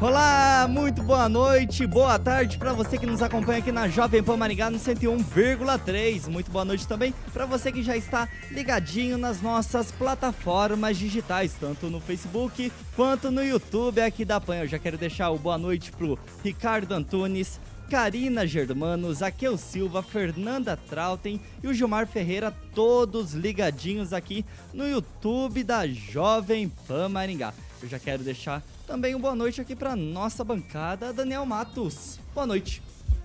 [0.00, 4.34] Olá, muito boa noite, boa tarde para você que nos acompanha aqui na Jovem Pan
[4.34, 6.26] Maringá no 101,3.
[6.26, 11.90] Muito boa noite também para você que já está ligadinho nas nossas plataformas digitais, tanto
[11.90, 14.56] no Facebook quanto no YouTube aqui da Pan.
[14.56, 20.78] Eu já quero deixar o boa noite pro Ricardo Antunes, Karina Germano, Zaqueu Silva, Fernanda
[20.78, 27.52] Trautem e o Gilmar Ferreira, todos ligadinhos aqui no YouTube da Jovem Pan Maringá.
[27.82, 32.18] Eu já quero deixar também uma boa noite aqui para nossa bancada, Daniel Matos.
[32.34, 32.82] Boa noite.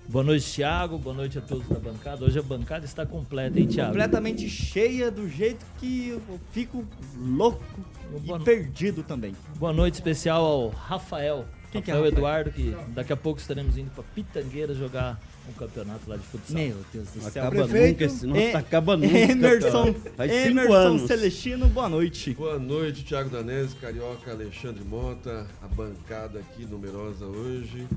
[0.07, 0.99] Boa noite, Thiago.
[0.99, 2.23] Boa noite a todos da bancada.
[2.23, 3.89] Hoje a bancada está completa, hein, Thiago?
[3.89, 6.85] Completamente cheia do jeito que eu fico
[7.17, 7.63] louco
[8.11, 9.33] Boa e no- perdido também.
[9.57, 11.45] Boa noite especial ao Rafael.
[11.71, 12.13] Quem que é Rafael Rafael?
[12.19, 16.55] Eduardo, que daqui a pouco estaremos indo para Pitangueira jogar um campeonato lá de futsal.
[16.57, 17.43] Meu Deus do céu.
[17.43, 19.17] Acaba Prefeito, nunca, esse- não E- acaba nunca.
[19.17, 19.93] Emerson.
[20.15, 21.01] Faz Emerson anos.
[21.07, 22.33] Celestino, boa noite.
[22.33, 27.87] Boa noite, Thiago Danese, Carioca, Alexandre Mota, a bancada aqui numerosa hoje.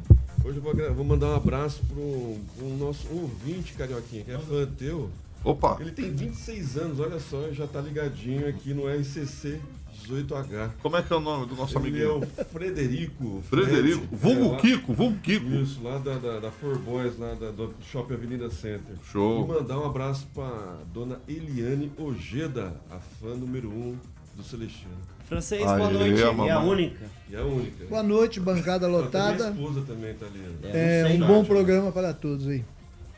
[0.44, 4.66] Hoje eu vou, vou mandar um abraço pro, um nosso ouvinte, Carioquinha, que é fã
[4.78, 5.10] teu.
[5.44, 9.60] Opa, Ele tem 26 anos, olha só, já tá ligadinho aqui no RCC
[10.08, 10.70] 18H.
[10.82, 12.30] como é que é o nome do nosso Ele é amiguinho?
[12.38, 13.42] o Frederico.
[13.48, 15.46] Frederico, Fred, vulgo é, lá- Kiko, vulgo Kiko.
[15.54, 18.94] Isso, lá da, da, da Four Boys, lá da, do Shopping Avenida Center.
[19.10, 19.44] Show.
[19.44, 23.96] E mandar um abraço pra dona Eliane Ojeda, a fã número 1 um
[24.36, 24.92] do Celestino.
[25.28, 26.22] Francês, boa Aê, noite.
[26.22, 26.56] É a mamãe.
[26.70, 27.04] única.
[27.28, 27.84] E a única.
[27.84, 29.50] Boa noite, bancada lotada.
[29.50, 30.40] Minha esposa também tá ali.
[30.64, 32.64] É não sei, um bom programa para todos aí.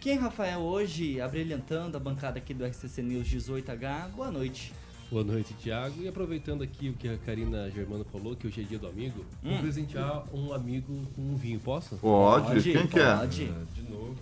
[0.00, 4.72] Quem, Rafael, hoje abrilhantando a bancada aqui do RCC News 18H, boa noite.
[5.10, 5.94] Boa noite, Thiago.
[6.00, 9.24] E aproveitando aqui o que a Karina Germano falou, que hoje é dia do amigo,
[9.42, 11.96] vou presentear um amigo com um vinho, posso?
[11.96, 13.16] Pode, quem que é?
[13.16, 13.50] Pode.
[13.52, 14.16] Ah, de novo.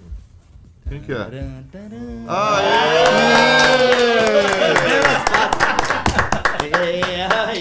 [0.89, 1.17] Quem que é?
[1.17, 2.25] Taran, taran.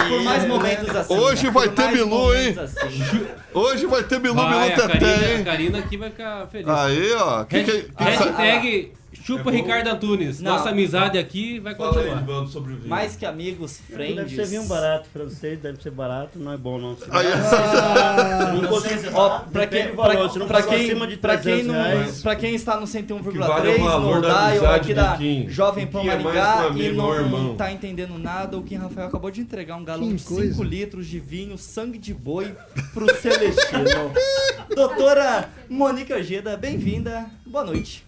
[0.07, 1.13] Por mais momentos assim.
[1.17, 1.51] Hoje né?
[1.51, 2.55] vai Por ter mais Bilu, hein?
[2.59, 3.27] assim.
[3.53, 5.43] Hoje vai ter Bilu Bilu Vai, a Teté, Karina, a hein?
[5.43, 6.67] Karina aqui vai ficar feliz.
[6.69, 7.43] Aí, ó.
[7.43, 8.91] Quem que, quem que sa- Hashtag
[9.27, 9.53] chupa É.
[9.53, 10.39] Ricardo Antunes.
[10.39, 10.53] Não.
[10.53, 12.17] Nossa amizade aqui vai Fala aí, continuar.
[12.21, 12.89] Edvaldo, sobre o vinho.
[12.89, 14.15] Mais que amigos, friends.
[14.15, 16.95] Deve ser vinho barato, francês, deve ser barato, não é bom não.
[16.95, 17.25] Se Aí,
[18.61, 21.67] não consigo- Ó, pra quem, valor, pra, pra quem, acima de pra, quem 300
[22.15, 25.17] não, pra quem está no O que 101,3 vale é no da dial aqui da
[25.17, 25.49] Kim.
[25.49, 27.55] Jovem O Pan Kim é Maringá que um e não irmão.
[27.55, 30.63] tá entendendo nada, o Kim Rafael acabou de entregar um galão Que de 5 coisa.
[30.63, 32.55] litros de vinho, sangue de boi
[32.93, 33.83] pro Celestino.
[34.73, 38.06] Doutora Mônica Ojeda, bem-vinda, boa noite.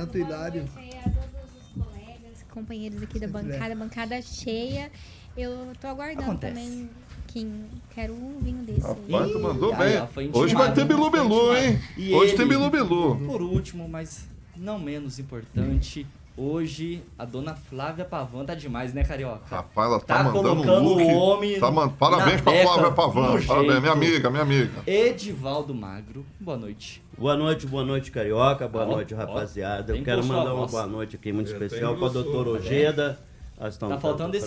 [0.00, 0.60] Santo Boa Hilário.
[0.62, 4.90] noite aí a todos os colegas, companheiros aqui da Santo bancada, bancada cheia.
[5.36, 6.54] Eu tô aguardando Acontece.
[6.54, 6.90] também
[7.26, 7.64] quem
[7.94, 8.86] quero um vinho desse.
[8.86, 9.12] aí.
[9.12, 9.86] Rapaz, tu mandou Ih, bem.
[9.98, 11.56] aí, Hoje vai ter Bilu foi Bilu, intimado.
[11.58, 11.80] hein?
[11.96, 13.16] E Hoje ele- tem Bilu Bilu.
[13.26, 14.26] Por último, mas
[14.56, 19.42] não menos importante, hoje a dona Flávia Pavan tá demais, né, Carioca?
[19.48, 21.02] Rapaz, ela tá, Tá mandando um colocando look.
[21.02, 23.42] o homem Tá man- Parabéns pra beca, Flávia Pavan.
[23.46, 24.82] Parabéns, minha amiga, minha amiga.
[24.86, 27.02] Edivaldo Magro, boa noite.
[27.16, 28.68] Boa noite, boa noite, Carioca.
[28.68, 29.92] Boa Ó, noite, ó, rapaziada.
[29.92, 32.58] bem Eu quero mandar uma boa noite aqui muito até especial para a engrossou, doutora
[32.58, 33.18] tá Ojeda.
[33.58, 34.44] Elas estão Tá faltando esse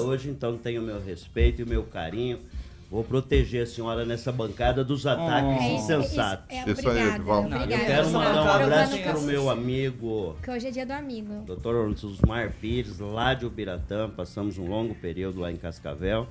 [0.00, 2.38] hoje, então tenho o meu respeito e o meu carinho.
[2.92, 5.62] Vou proteger a senhora nessa bancada dos ataques Oh.
[5.62, 6.44] É, insensatos.
[6.50, 7.18] É, é, Isso aí.
[7.18, 7.68] Não, eu.
[7.68, 11.42] Quero mandar um abraço pro essas- meu amigo Porque hoje é dia do amigo.
[11.46, 12.04] Dr.
[12.04, 16.26] Osmar Pires, lá de Ubiratã, passamos um longo período lá em Cascavel.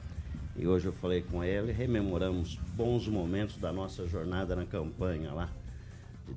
[0.55, 5.49] E hoje eu falei com ele, rememoramos bons momentos da nossa jornada na campanha lá
[6.27, 6.33] de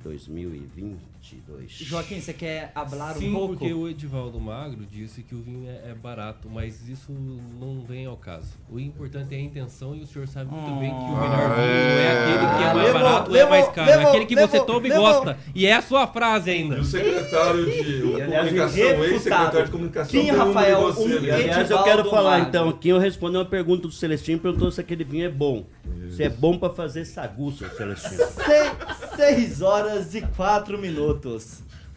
[1.24, 1.70] 2022.
[1.88, 3.56] Joaquim, você quer hablar Sim, um pouco?
[3.56, 7.10] porque o Edivaldo Magro disse que o vinho é, é barato, mas isso
[7.58, 8.48] não vem ao caso.
[8.70, 11.54] O importante é a intenção e o senhor sabe muito bem que o melhor Ah,
[11.54, 12.22] vinho é é.
[12.22, 13.91] aquele que é mais barato ou é mais caro.
[13.91, 15.38] levou, aquele que você levou, toma e gosta.
[15.54, 16.76] E é a sua frase ainda.
[16.76, 21.24] E o secretário de E, comunicação, ex-secretário de comunicação, de Rafael, você, um?
[21.24, 22.48] E, aliás, eu quero falar Magro.
[22.48, 25.65] então aqui, eu respondi uma pergunta do Celestino, perguntou se aquele vinho é bom.
[26.10, 28.16] Se é bom pra fazer sagu, seu Celestino.
[28.24, 31.14] Se- Seis horas e quatro minutos.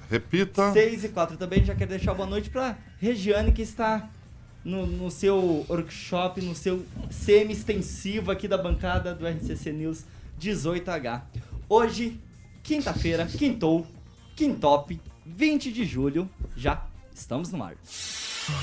[0.10, 0.72] Repita.
[0.72, 4.10] 6 e 4 também já quero deixar boa noite pra Regiane que está
[4.64, 10.04] no, no seu workshop, no seu semi-extensivo aqui da bancada do RCC News
[10.40, 11.22] 18H.
[11.70, 12.20] Hoje,
[12.64, 13.86] quinta-feira, quintou,
[14.36, 17.76] quintop, 20 de julho, já estamos no ar.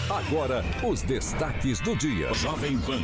[0.09, 2.33] Agora, os destaques do dia.
[2.33, 3.03] Jovem Pan.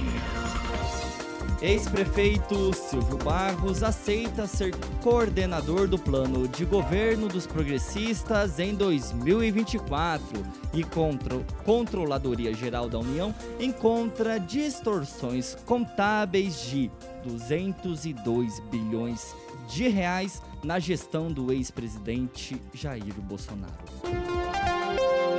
[1.62, 10.42] Ex-prefeito Silvio Barros aceita ser coordenador do plano de governo dos progressistas em 2024
[10.72, 16.90] e contro Controladoria Geral da União encontra distorções contábeis de
[17.24, 19.34] 202 bilhões
[19.68, 23.74] de reais na gestão do ex-presidente Jair Bolsonaro.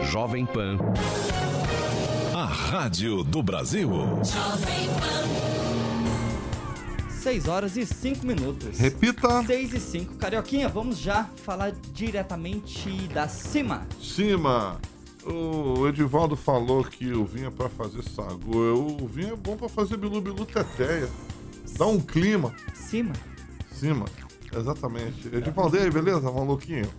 [0.04, 0.78] Jovem Pan.
[2.34, 3.92] A Rádio do Brasil.
[7.22, 8.80] 6 horas e 5 minutos.
[8.80, 9.44] Repita.
[9.46, 10.16] 6 e 5.
[10.16, 13.86] Carioquinha, vamos já falar diretamente da cima.
[14.02, 14.82] Cima.
[15.24, 18.58] O Edivaldo falou que o vinho é pra fazer sagu.
[18.58, 21.08] O vinho é bom pra fazer bilu-bilu teteia.
[21.78, 22.56] Dá um clima.
[22.74, 23.14] Cima.
[23.72, 24.06] Cima.
[24.52, 25.28] Exatamente.
[25.28, 26.90] Edivaldo, e aí, beleza, maluquinho?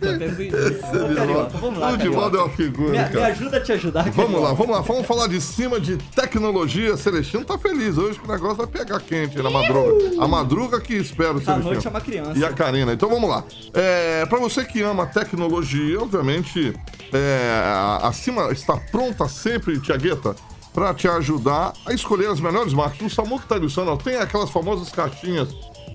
[0.00, 3.60] Tô até sem- Ô, Carioca, vamos lá, O é uma figura, Me, me ajuda a
[3.60, 4.40] te ajudar, Vamos Carioca.
[4.40, 6.96] lá, vamos lá, vamos falar de cima de tecnologia.
[6.96, 10.20] Celestino tá feliz hoje que o negócio vai pegar quente na madruga.
[10.20, 11.70] A madruga que espera o A Celestino.
[11.72, 12.36] noite é uma criança.
[12.38, 12.92] E a Karina.
[12.92, 13.44] Então vamos lá.
[13.72, 16.74] É, para você que ama tecnologia, obviamente,
[17.12, 20.34] é, a a Cima está pronta sempre, Tiagueta,
[20.74, 23.00] para te ajudar a escolher as melhores marcas.
[23.00, 25.48] O Samu que tá ilustrando, ó, tem aquelas famosas caixinhas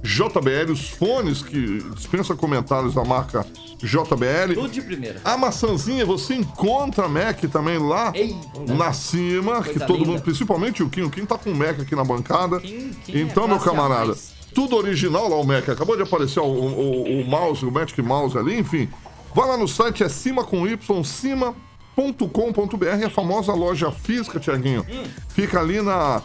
[0.03, 3.45] JBL, os fones que dispensa comentários da marca
[3.79, 4.53] JBL.
[4.53, 5.21] Tudo de primeira.
[5.23, 8.35] A maçãzinha você encontra Mac também lá Ei,
[8.67, 10.11] na cima, que todo linda.
[10.11, 12.59] mundo, principalmente o Kim, o Kim tá com o Mac aqui na bancada.
[12.59, 14.33] Kim- Kim é então, meu A camarada, mais.
[14.53, 15.67] tudo original lá o Mac.
[15.69, 18.89] Acabou de aparecer o, o, o mouse, o Magic Mouse ali, enfim.
[19.33, 24.85] Vai lá no site, é cima com Y, cima.com.br, a famosa loja física, Tiaguinho.
[24.89, 25.03] Hum.
[25.29, 26.21] Fica ali na,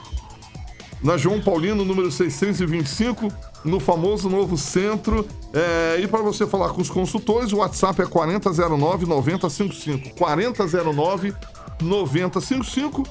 [1.02, 3.32] na João Paulino, número 625,
[3.64, 5.26] no famoso novo centro.
[5.52, 10.14] É, e para você falar com os consultores, o WhatsApp é 4009-9055.
[10.14, 13.06] 4009-9055.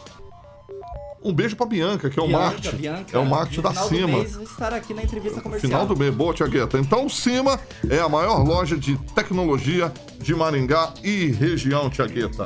[1.24, 2.76] Um beijo pra Bianca, que é o Bianca, marketing.
[2.78, 4.18] Bianca, é o marketing da final do Cima.
[4.20, 5.70] mês, estar aqui na entrevista comercial.
[5.70, 6.78] Final do mês, boa, Tiagueta.
[6.78, 7.60] Então, Cima
[7.90, 12.46] é a maior loja de tecnologia de Maringá e região, Tiagueta.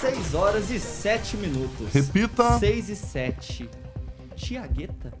[0.00, 1.92] 6 horas e 7 minutos.
[1.92, 2.58] Repita.
[2.58, 3.68] 6 e 7.
[4.36, 5.12] Tiagueta?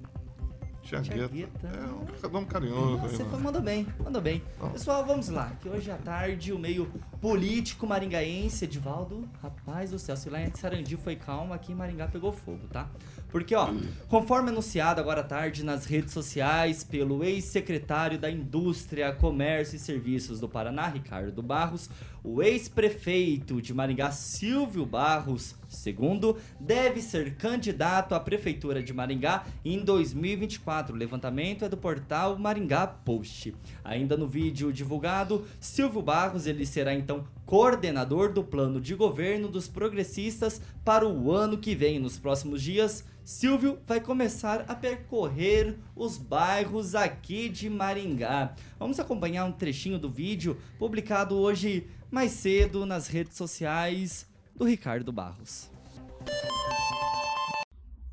[0.88, 1.28] Tiagueta.
[1.28, 1.68] Tiagueta.
[1.68, 3.04] É um cadão carinhoso.
[3.04, 3.28] aí, Você né?
[3.30, 4.42] foi, mandou bem, mandou bem.
[4.72, 6.90] Pessoal, vamos lá, que hoje à tarde o meio
[7.20, 12.08] político maringaense, Edivaldo, rapaz do céu, se lá em Sarandi foi calmo, aqui em Maringá
[12.08, 12.88] pegou fogo, tá?
[13.30, 13.68] Porque, ó,
[14.08, 20.40] conforme anunciado agora à tarde nas redes sociais pelo ex-secretário da Indústria, Comércio e Serviços
[20.40, 21.90] do Paraná, Ricardo Barros,
[22.24, 25.54] o ex-prefeito de Maringá, Silvio Barros
[25.86, 30.94] II, deve ser candidato à prefeitura de Maringá em 2024.
[30.94, 33.54] O levantamento é do portal Maringá Post.
[33.84, 39.68] Ainda no vídeo divulgado, Silvio Barros ele será então coordenador do plano de governo dos
[39.68, 41.98] progressistas para o ano que vem.
[41.98, 48.54] Nos próximos dias, Silvio vai começar a percorrer os bairros aqui de Maringá.
[48.78, 54.27] Vamos acompanhar um trechinho do vídeo publicado hoje mais cedo nas redes sociais
[54.58, 55.70] do Ricardo Barros.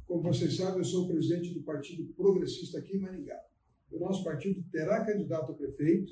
[0.06, 3.40] Como vocês sabem, eu sou o presidente do Partido Progressista aqui em Maringá.
[3.92, 6.12] O nosso partido terá candidato a prefeito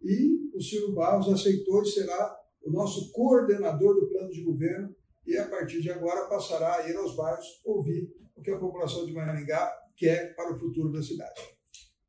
[0.00, 4.94] e o Silvio Barros aceitou e será o nosso coordenador do plano de governo
[5.26, 9.04] e a partir de agora passará a ir aos bairros ouvir o que a população
[9.04, 11.40] de Maringá quer para o futuro da cidade.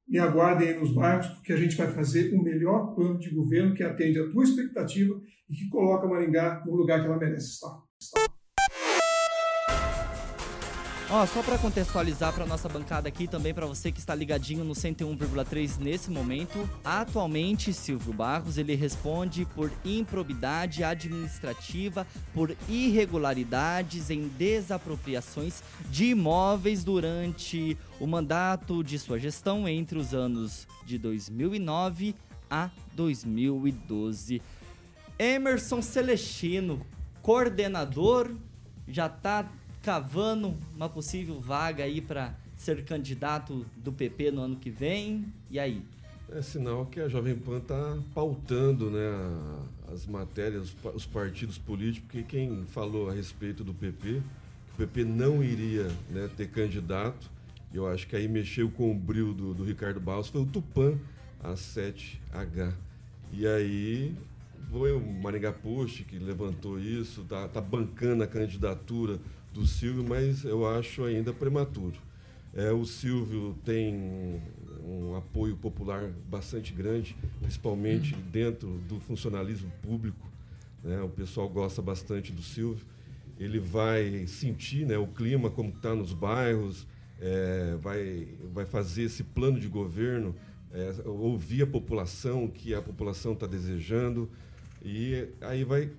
[0.07, 3.74] Me aguardem aí nos bairros, porque a gente vai fazer o melhor plano de governo
[3.74, 5.19] que atende a tua expectativa
[5.50, 7.82] e que coloca Maringá no lugar que ela merece estar.
[11.15, 14.74] Ó, só para contextualizar para nossa bancada aqui também para você que está ligadinho no
[14.74, 25.62] 101,3 nesse momento, atualmente Silvio Barros ele responde por improbidade administrativa, por irregularidades em desapropriações
[25.91, 32.15] de imóveis durante o mandato de sua gestão entre os anos de 2009
[32.50, 34.41] a 2012.
[35.20, 36.84] Emerson Celestino,
[37.22, 38.32] coordenador,
[38.88, 39.48] já tá
[39.83, 45.25] cavando uma possível vaga aí para ser candidato do PP no ano que vem.
[45.51, 45.83] E aí?
[46.31, 49.01] É sinal que a Jovem Pan está pautando né,
[49.93, 54.73] as matérias, os pa- os partidos políticos, porque quem falou a respeito do PP, que
[54.73, 57.29] o PP não iria né, ter candidato,
[57.73, 60.97] eu acho que aí mexeu com o bril do, do Ricardo Barros, foi o Tupan,
[61.43, 62.73] a 7H.
[63.33, 64.15] E aí
[64.73, 69.19] foi o Maringá Post que levantou isso, tá, tá bancando a candidatura
[69.53, 71.95] do Silvio, mas eu acho ainda prematuro.
[72.55, 74.41] É, o Silvio tem um,
[74.83, 80.27] um apoio popular bastante grande, principalmente dentro do funcionalismo público.
[80.83, 80.99] né?
[81.03, 82.83] O pessoal gosta bastante do Silvio.
[83.39, 86.87] ele vai sentir né, o clima, como está nos bairros,
[87.21, 90.33] é, vai, vai fazer esse plano de governo,
[90.71, 94.27] é, ouvir a população, o que a população está desejando,
[94.83, 95.89] e aí vai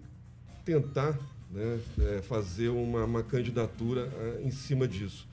[0.65, 1.19] tentar
[1.51, 5.27] né, é, fazer uma, uma candidatura é, em cima disso.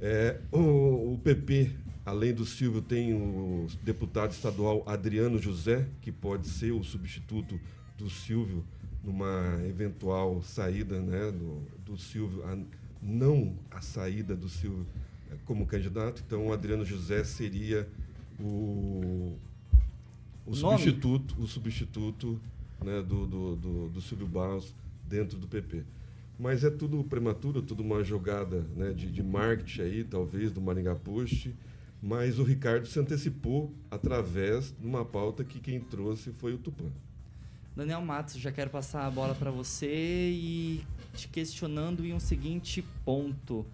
[0.00, 1.70] É, o, o, PP,
[2.04, 7.60] além do Silvio, tem o deputado estadual Adriano José, que pode ser o substituto
[7.96, 8.64] do Silvio
[9.04, 12.58] numa eventual saída né, do, do Silvio, a,
[13.00, 14.86] não a saída do Silvio
[15.30, 16.22] é, como candidato.
[16.26, 17.88] Então, o Adriano José seria
[18.40, 19.36] o,
[20.46, 22.40] o substituto, o substituto
[22.82, 24.74] né, do, do, do, do Silvio Barros
[25.04, 25.84] dentro do PP.
[26.38, 30.94] Mas é tudo prematuro, tudo uma jogada né, de, de marketing aí, talvez, do Maringá
[30.94, 31.54] Post.
[32.02, 36.86] Mas o Ricardo se antecipou através de uma pauta que quem trouxe foi o Tupã.
[37.76, 40.84] Daniel Matos, já quero passar a bola para você e
[41.14, 43.64] te questionando em um seguinte ponto.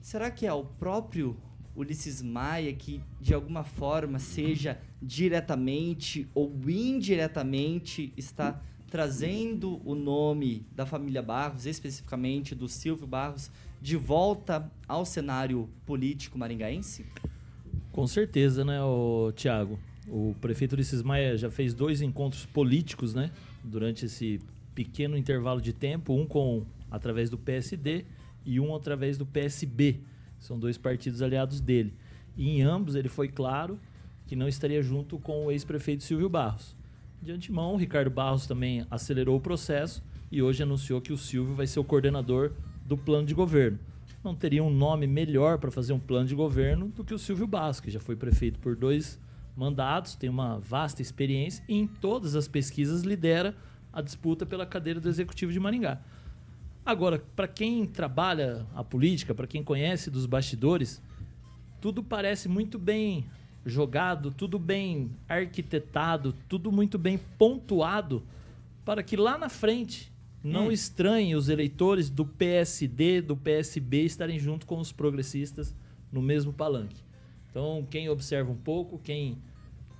[0.00, 1.36] Será que é o próprio
[1.74, 10.86] Ulisses Maia que, de alguma forma, seja diretamente ou indiretamente, está trazendo o nome da
[10.86, 13.50] família Barros, especificamente do Silvio Barros,
[13.80, 17.04] de volta ao cenário político maringaense?
[17.92, 18.78] Com certeza, né,
[19.34, 19.78] Tiago?
[20.08, 23.30] O prefeito Ulisses Maia já fez dois encontros políticos, né?
[23.62, 24.40] Durante esse
[24.74, 28.04] pequeno intervalo de tempo, um com através do PSD
[28.44, 30.00] e um através do PSB.
[30.38, 31.92] São dois partidos aliados dele.
[32.36, 33.78] E em ambos ele foi claro
[34.28, 36.76] que não estaria junto com o ex-prefeito Silvio Barros.
[37.20, 41.66] De antemão, Ricardo Barros também acelerou o processo e hoje anunciou que o Silvio vai
[41.66, 42.52] ser o coordenador
[42.84, 43.78] do plano de governo.
[44.22, 47.46] Não teria um nome melhor para fazer um plano de governo do que o Silvio
[47.46, 49.18] Barros, que já foi prefeito por dois
[49.56, 53.56] mandatos, tem uma vasta experiência e em todas as pesquisas lidera
[53.90, 56.00] a disputa pela cadeira do Executivo de Maringá.
[56.84, 61.02] Agora, para quem trabalha a política, para quem conhece dos bastidores,
[61.80, 63.26] tudo parece muito bem
[63.68, 68.22] jogado, tudo bem arquitetado, tudo muito bem pontuado
[68.84, 70.72] para que lá na frente não hum.
[70.72, 75.74] estranhe os eleitores do PSD, do PSB estarem junto com os progressistas
[76.12, 77.02] no mesmo palanque.
[77.50, 79.38] Então, quem observa um pouco, quem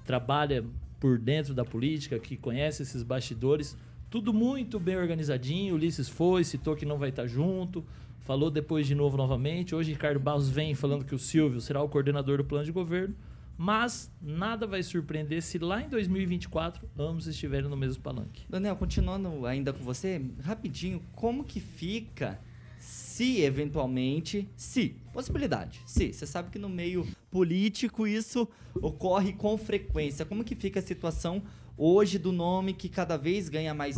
[0.04, 0.64] trabalha
[1.00, 3.76] por dentro da política, que conhece esses bastidores,
[4.10, 5.74] tudo muito bem organizadinho.
[5.74, 7.84] Ulisses foi, citou que não vai estar junto,
[8.20, 9.74] falou depois de novo novamente.
[9.74, 13.14] Hoje Ricardo Barros vem falando que o Silvio será o coordenador do plano de governo,
[13.58, 18.46] mas nada vai surpreender se lá em 2024 ambos estiverem no mesmo palanque.
[18.48, 22.40] Daniel, continuando ainda com você, rapidinho, como que fica
[22.78, 30.24] se eventualmente, se, possibilidade, se, você sabe que no meio político isso ocorre com frequência.
[30.24, 31.42] Como que fica a situação
[31.76, 33.96] hoje do nome que cada vez ganha mais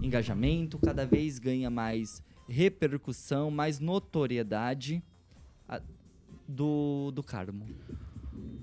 [0.00, 5.02] engajamento, cada vez ganha mais repercussão, mais notoriedade
[6.46, 7.66] do, do Carmo?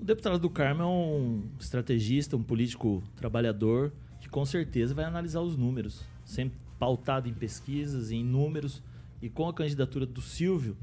[0.02, 5.42] O deputado do Carmo é um estrategista, um político trabalhador que com certeza vai analisar
[5.42, 8.82] os números, sempre pautado em pesquisas, em números
[9.22, 10.78] e com a candidatura do Silvio,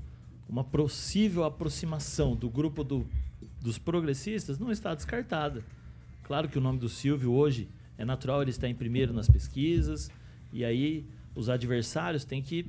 [0.49, 3.07] uma possível aproximação do grupo do,
[3.61, 5.65] dos progressistas não está descartada.
[6.23, 10.11] Claro que o nome do Silvio hoje é natural, ele está em primeiro nas pesquisas,
[10.53, 12.67] e aí os adversários têm que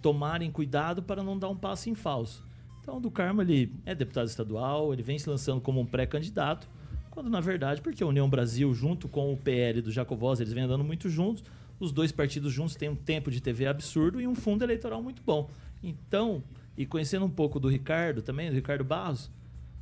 [0.00, 2.47] tomarem cuidado para não dar um passo em falso.
[2.88, 6.66] Então, do Carmo ele é deputado estadual, ele vem se lançando como um pré-candidato,
[7.10, 10.64] quando na verdade, porque a União Brasil, junto com o PL do Jacovós, eles vêm
[10.64, 11.44] andando muito juntos,
[11.78, 15.22] os dois partidos juntos têm um tempo de TV absurdo e um fundo eleitoral muito
[15.22, 15.50] bom.
[15.82, 16.42] Então,
[16.78, 19.30] e conhecendo um pouco do Ricardo também, do Ricardo Barros,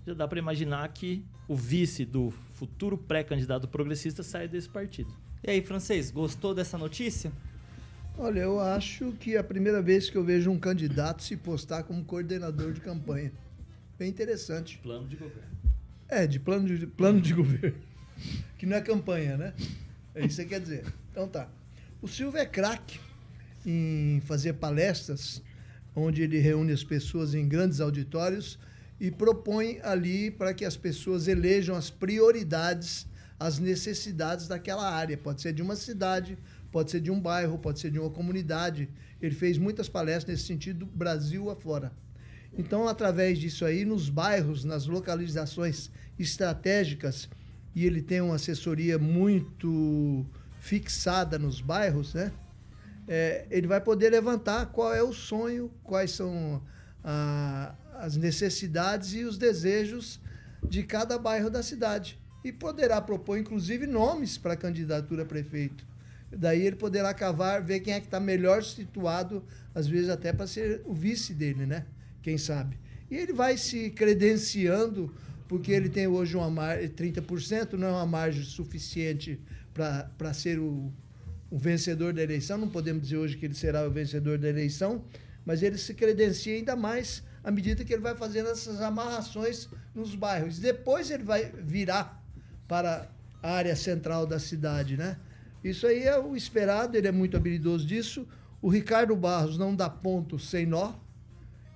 [0.04, 5.14] já dá para imaginar que o vice do futuro pré-candidato progressista sai desse partido.
[5.44, 7.30] E aí, francês, gostou dessa notícia?
[8.18, 11.82] Olha, eu acho que é a primeira vez que eu vejo um candidato se postar
[11.82, 13.30] como coordenador de campanha.
[13.98, 14.78] Bem interessante.
[14.78, 15.50] Plano de governo.
[16.08, 17.76] É, de plano de, plano de governo.
[18.56, 19.52] Que não é campanha, né?
[20.14, 20.86] É isso que você quer dizer.
[21.12, 21.46] Então tá.
[22.00, 22.98] O Silvio é craque
[23.66, 25.42] em fazer palestras,
[25.94, 28.58] onde ele reúne as pessoas em grandes auditórios
[28.98, 33.06] e propõe ali para que as pessoas elejam as prioridades,
[33.38, 35.18] as necessidades daquela área.
[35.18, 36.38] Pode ser de uma cidade,
[36.70, 38.88] pode ser de um bairro, pode ser de uma comunidade.
[39.20, 41.92] Ele fez muitas palestras nesse sentido, Brasil afora.
[42.58, 47.28] Então, através disso aí, nos bairros, nas localizações estratégicas,
[47.74, 50.24] e ele tem uma assessoria muito
[50.60, 52.32] fixada nos bairros, né?
[53.06, 56.60] É, ele vai poder levantar qual é o sonho, quais são
[57.04, 60.18] a, as necessidades e os desejos
[60.66, 62.18] de cada bairro da cidade.
[62.42, 65.86] E poderá propor, inclusive, nomes para candidatura a prefeito.
[66.30, 70.46] Daí ele poderá cavar, ver quem é que está melhor situado, às vezes até para
[70.46, 71.86] ser o vice dele, né?
[72.22, 72.78] Quem sabe.
[73.10, 75.14] E ele vai se credenciando,
[75.48, 79.40] porque ele tem hoje uma margem, 30%, não é uma margem suficiente
[79.72, 80.92] para ser o,
[81.50, 82.58] o vencedor da eleição.
[82.58, 85.04] Não podemos dizer hoje que ele será o vencedor da eleição,
[85.44, 90.16] mas ele se credencia ainda mais à medida que ele vai fazendo essas amarrações nos
[90.16, 90.58] bairros.
[90.58, 92.20] Depois ele vai virar
[92.66, 93.08] para
[93.40, 95.16] a área central da cidade, né?
[95.70, 98.26] Isso aí é o esperado, ele é muito habilidoso disso.
[98.62, 100.94] O Ricardo Barros não dá ponto sem nó.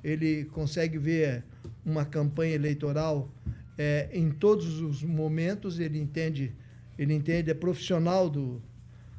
[0.03, 1.45] Ele consegue ver
[1.85, 3.29] uma campanha eleitoral
[3.77, 6.55] é, em todos os momentos, ele entende,
[6.99, 8.63] ele entende, é profissional do,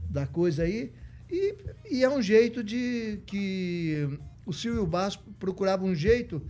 [0.10, 0.94] da coisa aí.
[1.30, 1.56] E,
[1.90, 4.08] e é um jeito de que
[4.46, 6.42] o Silvio Barros procurava um jeito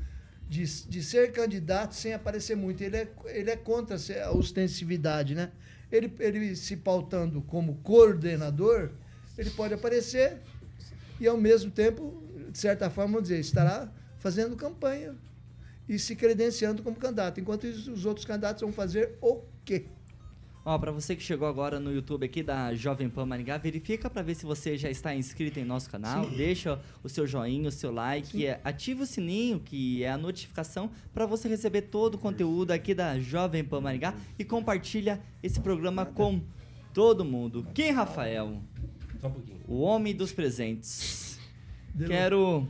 [0.49, 2.83] de, de ser candidato sem aparecer muito.
[2.83, 5.51] Ele é, ele é contra a ostensividade, né?
[5.91, 8.91] Ele, ele se pautando como coordenador,
[9.37, 10.37] ele pode aparecer
[11.19, 15.15] e, ao mesmo tempo, de certa forma, vamos dizer, estará fazendo campanha
[15.87, 17.39] e se credenciando como candidato.
[17.39, 19.85] Enquanto isso, os outros candidatos vão fazer o quê?
[20.63, 24.21] Ó, para você que chegou agora no YouTube aqui da Jovem Pan Maringá, verifica para
[24.21, 26.35] ver se você já está inscrito em nosso canal, Sim.
[26.35, 30.91] deixa o seu joinha, o seu like, é, ativa o sininho, que é a notificação
[31.11, 36.05] para você receber todo o conteúdo aqui da Jovem Pan Maringá e compartilha esse programa
[36.05, 36.39] com
[36.93, 37.65] todo mundo.
[37.73, 38.61] Quem, Rafael?
[39.19, 39.61] Só um pouquinho.
[39.67, 41.39] O homem dos presentes.
[42.05, 42.67] Quero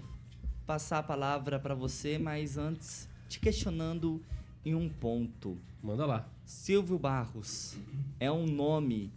[0.66, 4.22] passar a palavra para você, mas antes te questionando
[4.66, 5.58] em um ponto.
[5.84, 6.30] Manda lá.
[6.52, 7.78] Silvio Barros
[8.20, 9.10] é um nome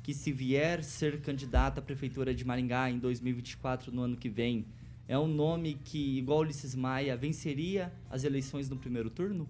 [0.00, 4.64] que, se vier ser candidato à Prefeitura de Maringá em 2024, no ano que vem,
[5.08, 9.46] é um nome que, igual Ulisses Maia, venceria as eleições no primeiro turno?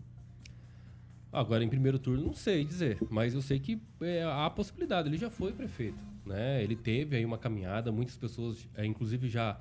[1.31, 5.09] Agora, em primeiro turno, não sei dizer, mas eu sei que é, há a possibilidade.
[5.09, 6.65] Ele já foi prefeito, né?
[6.65, 9.61] Ele teve aí uma caminhada, muitas pessoas, é, inclusive, já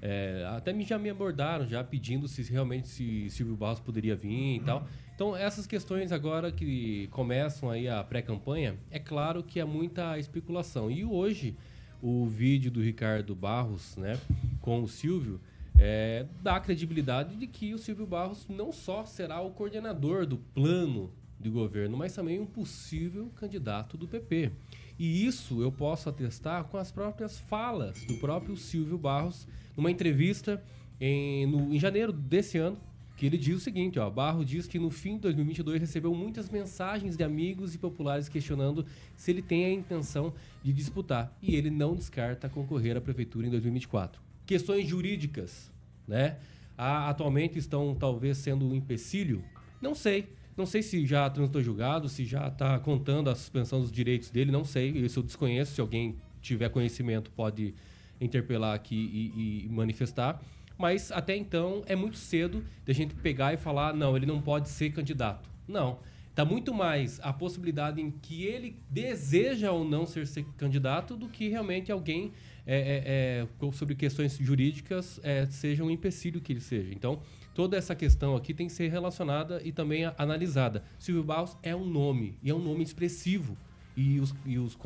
[0.00, 4.56] é, até me, já me abordaram, já pedindo se realmente se Silvio Barros poderia vir
[4.56, 4.86] e tal.
[5.14, 10.90] Então, essas questões agora que começam aí a pré-campanha, é claro que há muita especulação.
[10.90, 11.56] E hoje,
[12.02, 14.20] o vídeo do Ricardo Barros, né,
[14.60, 15.40] com o Silvio,
[15.78, 21.10] é, dá credibilidade de que o Silvio Barros não só será o coordenador do plano
[21.38, 24.52] de governo, mas também um possível candidato do PP.
[24.98, 30.62] E isso eu posso atestar com as próprias falas do próprio Silvio Barros, numa entrevista
[31.00, 32.78] em, no, em janeiro desse ano,
[33.16, 36.50] que ele diz o seguinte, ó, Barro diz que no fim de 2022 recebeu muitas
[36.50, 38.84] mensagens de amigos e populares questionando
[39.16, 43.50] se ele tem a intenção de disputar e ele não descarta concorrer à prefeitura em
[43.50, 44.20] 2024.
[44.44, 45.72] Questões jurídicas,
[46.06, 46.36] né?
[46.76, 49.42] Há, atualmente estão talvez sendo um empecilho?
[49.80, 50.28] Não sei.
[50.54, 54.50] Não sei se já transitou julgado, se já está contando a suspensão dos direitos dele,
[54.50, 54.90] não sei.
[54.90, 55.74] Isso eu desconheço.
[55.74, 57.74] Se alguém tiver conhecimento, pode
[58.20, 60.40] interpelar aqui e, e manifestar.
[60.78, 64.40] Mas até então é muito cedo de a gente pegar e falar, não, ele não
[64.40, 65.48] pode ser candidato.
[65.66, 65.98] Não.
[66.30, 71.30] Está muito mais a possibilidade em que ele deseja ou não ser, ser candidato do
[71.30, 72.30] que realmente alguém
[72.66, 76.92] é, é, é, sobre questões jurídicas é, seja um empecilho que ele seja.
[76.92, 77.22] Então,
[77.54, 80.84] toda essa questão aqui tem que ser relacionada e também analisada.
[80.98, 83.56] Silvio Barros é um nome, e é um nome expressivo.
[83.96, 84.76] E os, e os,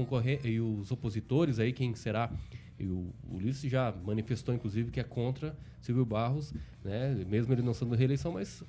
[0.45, 2.31] e os opositores aí, quem será
[2.81, 7.15] e o Ulisses já manifestou, inclusive, que é contra Silvio Barros, né?
[7.29, 8.65] mesmo ele não sendo reeleição, mas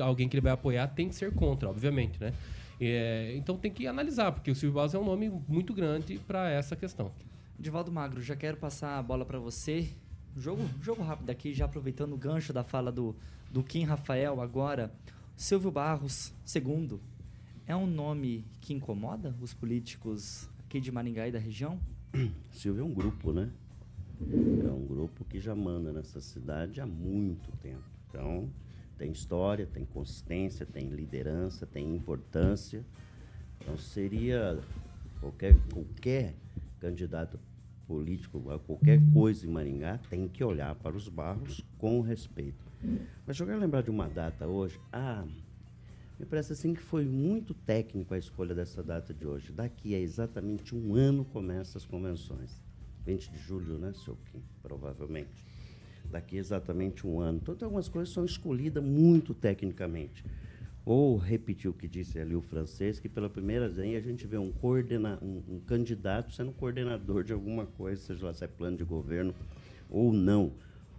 [0.00, 2.20] alguém que ele vai apoiar tem que ser contra, obviamente.
[2.20, 2.32] Né?
[2.80, 6.48] É, então tem que analisar, porque o Silvio Barros é um nome muito grande para
[6.48, 7.10] essa questão.
[7.58, 9.90] Divaldo Magro, já quero passar a bola para você.
[10.36, 13.16] Jogo, jogo rápido aqui, já aproveitando o gancho da fala do,
[13.50, 14.92] do Kim Rafael agora.
[15.36, 17.00] Silvio Barros, segundo,
[17.66, 21.80] é um nome que incomoda os políticos aqui de Maringá e da região?
[22.50, 23.50] Silvio é um grupo, né?
[24.64, 27.84] É um grupo que já manda nessa cidade há muito tempo.
[28.08, 28.48] Então,
[28.96, 32.84] tem história, tem consistência, tem liderança, tem importância.
[33.60, 34.58] Então, seria
[35.20, 36.34] qualquer, qualquer
[36.80, 37.38] candidato
[37.86, 42.64] político, qualquer coisa em Maringá, tem que olhar para os barros com respeito.
[43.26, 44.80] Mas eu quero lembrar de uma data hoje.
[44.92, 45.24] Ah,
[46.18, 49.52] me parece assim que foi muito técnico a escolha dessa data de hoje.
[49.52, 52.62] Daqui a exatamente um ano começam as convenções.
[53.04, 54.42] 20 de julho, né, seu Kim?
[54.62, 55.46] Provavelmente.
[56.10, 57.38] Daqui a exatamente um ano.
[57.42, 60.24] Então, tem algumas coisas são escolhidas muito tecnicamente.
[60.84, 64.38] Ou repetir o que disse ali o francês, que pela primeira vez a gente vê
[64.38, 68.76] um, coordena, um, um candidato sendo coordenador de alguma coisa, seja lá se é plano
[68.76, 69.34] de governo
[69.90, 70.52] ou não.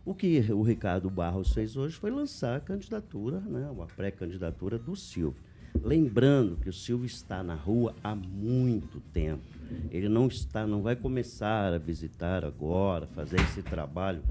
[0.08, 4.96] O que o Ricardo Barros fez hoje foi lançar a candidatura, né, uma pré-candidatura do
[4.96, 5.36] Silvio.
[5.84, 9.44] Lembrando que o Silvio está na rua há muito tempo.
[9.92, 14.24] Ele não está, não vai começar a visitar agora, fazer esse trabalho.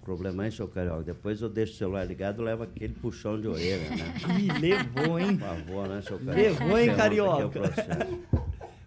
[0.00, 3.38] O problema é, seu Carioca, depois eu deixo o celular ligado e levo aquele puxão
[3.38, 4.14] de orelha, né?
[4.40, 5.36] Ih, levou, hein?
[5.36, 6.64] Por favor, né, seu Carioca?
[6.64, 7.60] Levou, hein, Carioca?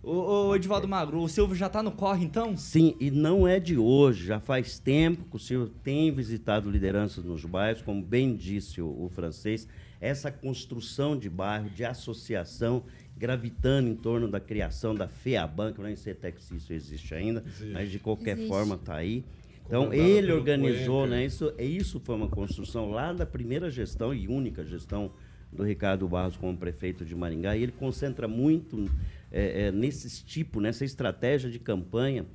[0.02, 2.56] Ô, ô, Edivaldo Magro, o Silvio já tá no corre, então?
[2.56, 7.26] Sim, e não é de hoje, já faz tempo que o Silvio tem visitado lideranças
[7.26, 9.68] nos bairros, como bem disse o, o francês,
[10.00, 12.84] essa construção de bairro, de associação,
[13.18, 16.72] gravitando em torno da criação da FEABAN, que eu nem sei até que se isso
[16.72, 18.48] existe ainda, mas de qualquer Existe.
[18.48, 19.26] forma está aí.
[19.66, 21.18] Então, ele organizou, Cuenca.
[21.18, 21.26] né?
[21.26, 25.12] Isso, é isso foi uma construção lá da primeira gestão e única gestão
[25.52, 27.56] do Ricardo Barros como prefeito de Maringá.
[27.56, 28.90] E ele concentra muito
[29.32, 32.26] é, é, nesses tipo, nessa estratégia de campanha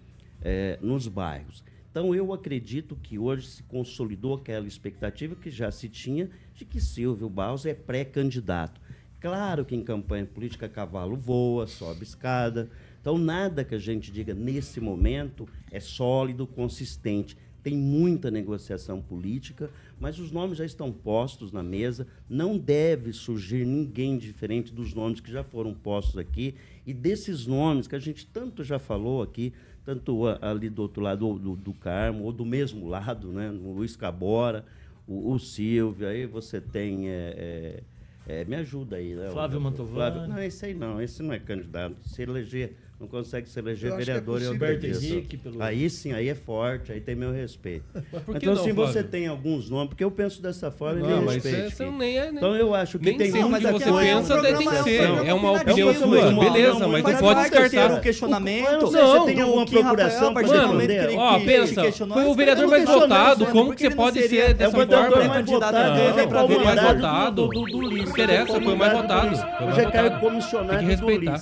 [0.40, 1.64] é, nos bairros.
[1.90, 6.80] Então, eu acredito que hoje se consolidou aquela expectativa que já se tinha de que
[6.80, 8.80] Silvio Barros é pré-candidato.
[9.20, 12.68] Claro que em campanha política cavalo voa, sobe escada.
[13.00, 17.36] Então, nada que a gente diga nesse momento é sólido, consistente.
[17.64, 22.06] Tem muita negociação política, mas os nomes já estão postos na mesa.
[22.28, 26.54] Não deve surgir ninguém diferente dos nomes que já foram postos aqui
[26.86, 31.38] e desses nomes que a gente tanto já falou aqui, tanto ali do outro lado
[31.38, 33.50] do, do Carmo, ou do mesmo lado, né?
[33.50, 34.62] O Luiz Cabora,
[35.08, 37.08] o, o Silvio, aí você tem.
[37.08, 37.82] é,
[38.26, 39.30] é, é, me ajuda aí, né?
[39.30, 40.28] Flávio Mantovani.
[40.28, 41.96] Não, esse aí não, esse não é candidato.
[42.04, 44.66] Se eleger, não consegue se eleger Eu é vereador, eu possível.
[44.68, 44.94] agradeço.
[44.98, 47.84] Alberto Henrique, pelo- Aí sim, aí é forte, aí tem meu respeito.
[48.34, 49.10] Então, não, se você Flávio?
[49.10, 51.92] tem alguns nomes, porque eu penso dessa forma, Não, e me você- você filho.
[51.92, 53.98] nem é- nem- então eu acho que nem tem sempre muita você coisa.
[54.08, 55.02] pensa tem que ser.
[55.26, 57.92] É uma opinião opinião sua, não, beleza, não, mas não pode descartar.
[57.92, 58.66] um questionamento.
[58.68, 61.06] Eu não Não, se tem alguma procuração a para partir do momento responder.
[61.06, 63.96] que ele- Ó, pensa, foi o vereador eu mais não votado, como que você não
[63.96, 65.16] pode ser dessa É o vereador forma?
[65.28, 67.34] mais candidato votado, a ele é mais votado.
[67.34, 68.04] do- do- do Ulisses.
[68.04, 69.36] Não interessa, foi o mais votado.
[69.36, 70.20] Foi o mais Hoje é cargo votado.
[70.20, 71.40] comissionário Tem que do respeitar.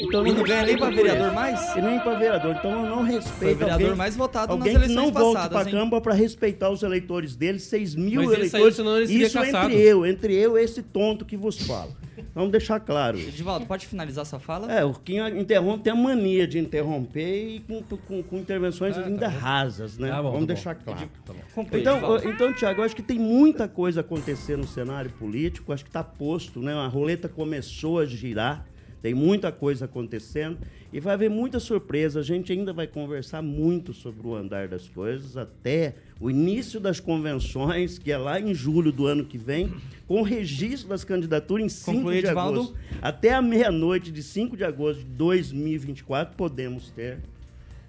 [0.00, 1.34] Então, E não ganha nem pra vereador ele.
[1.34, 1.76] mais?
[1.76, 2.54] E nem para vereador.
[2.58, 5.12] Então eu não respeito Foi o vereador alguém, mais votado nas alguém que eleições não
[5.12, 5.78] volte passadas, para a hein?
[5.78, 8.76] Câmara para respeitar os eleitores dele, 6 mil Mas ele saiu, eleitores.
[8.76, 9.66] senão ele seria Isso caçado.
[9.72, 11.90] entre eu, entre eu e esse tonto que vos fala.
[12.34, 13.28] Vamos deixar claro isso.
[13.28, 14.72] Edivaldo, pode finalizar sua fala?
[14.72, 19.02] É, o Kim interrompe, tem a mania de interromper e com, com- com intervenções Ah,
[19.02, 19.38] tá ainda bom.
[19.38, 20.08] rasas, né?
[20.10, 20.46] Tá bom, Vamos tá bom.
[20.46, 21.10] deixar claro.
[21.54, 22.28] Conclui, Então, Edivaldo.
[22.28, 26.02] então, Tiago, eu acho que tem muita coisa acontecendo no cenário político, acho que está
[26.04, 26.72] posto, né?
[26.74, 28.64] A roleta começou a girar,
[29.02, 30.58] tem muita coisa acontecendo
[30.92, 32.20] e vai haver muita surpresa.
[32.20, 36.98] A gente ainda vai conversar muito sobre o andar das coisas até o início das
[36.98, 39.72] convenções, que é lá em julho do ano que vem,
[40.06, 42.60] com o registro das candidaturas em 5 Conclui, de Edivaldo.
[42.60, 42.76] agosto.
[43.00, 47.18] Até a meia-noite de 5 de agosto de 2024 podemos ter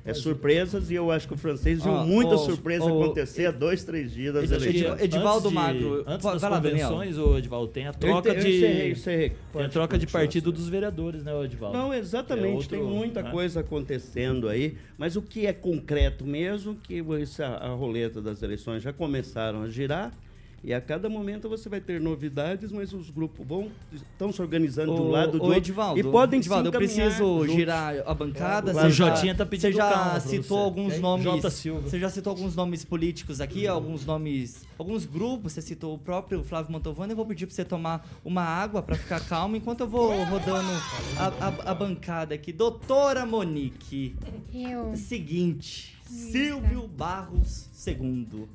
[0.06, 3.52] é, surpresas e eu acho que o francês viu muita ó, surpresa ó, acontecer há
[3.52, 4.94] dois, três dias das eleições.
[4.94, 6.90] Edi- Edivaldo Antes de- Magro, Antes vai das lá, Daniel.
[6.90, 8.58] convenções, ô, Edivaldo, tem a Eu troca eu de.
[8.58, 9.32] encerrei, encerrei.
[9.54, 11.78] Tem a troca de partido dos vereadores, né, Edivaldo?
[11.78, 13.32] Não, exatamente, É outro, tem muita né?
[13.32, 18.82] coisa acontecendo aí, mas o que é concreto mesmo, que essa, a roleta das eleições
[18.82, 20.12] já começaram a girar,
[20.64, 24.94] e a cada momento você vai ter novidades, mas os grupos vão estão se organizando
[24.94, 27.54] de um Ô, lado do ô, outro Edivaldo, e podem Edivaldo, eu preciso juntos.
[27.56, 28.72] girar a bancada.
[28.72, 30.64] O Você já, Jotinha tá pedindo você já pra citou você.
[30.64, 31.00] alguns Hein?
[31.00, 31.24] nomes.
[31.24, 31.90] Jota Silva.
[31.90, 35.54] Você já citou alguns nomes políticos aqui, alguns nomes, alguns grupos.
[35.54, 37.12] Você citou o próprio Flávio Mantovani.
[37.12, 40.70] Eu vou pedir para você tomar uma água para ficar calmo enquanto eu vou rodando
[41.18, 42.52] a, a- a bancada aqui.
[42.52, 44.16] Doutora Monique,
[44.54, 44.96] Eu.
[44.96, 48.46] seguinte, Silvio Barros II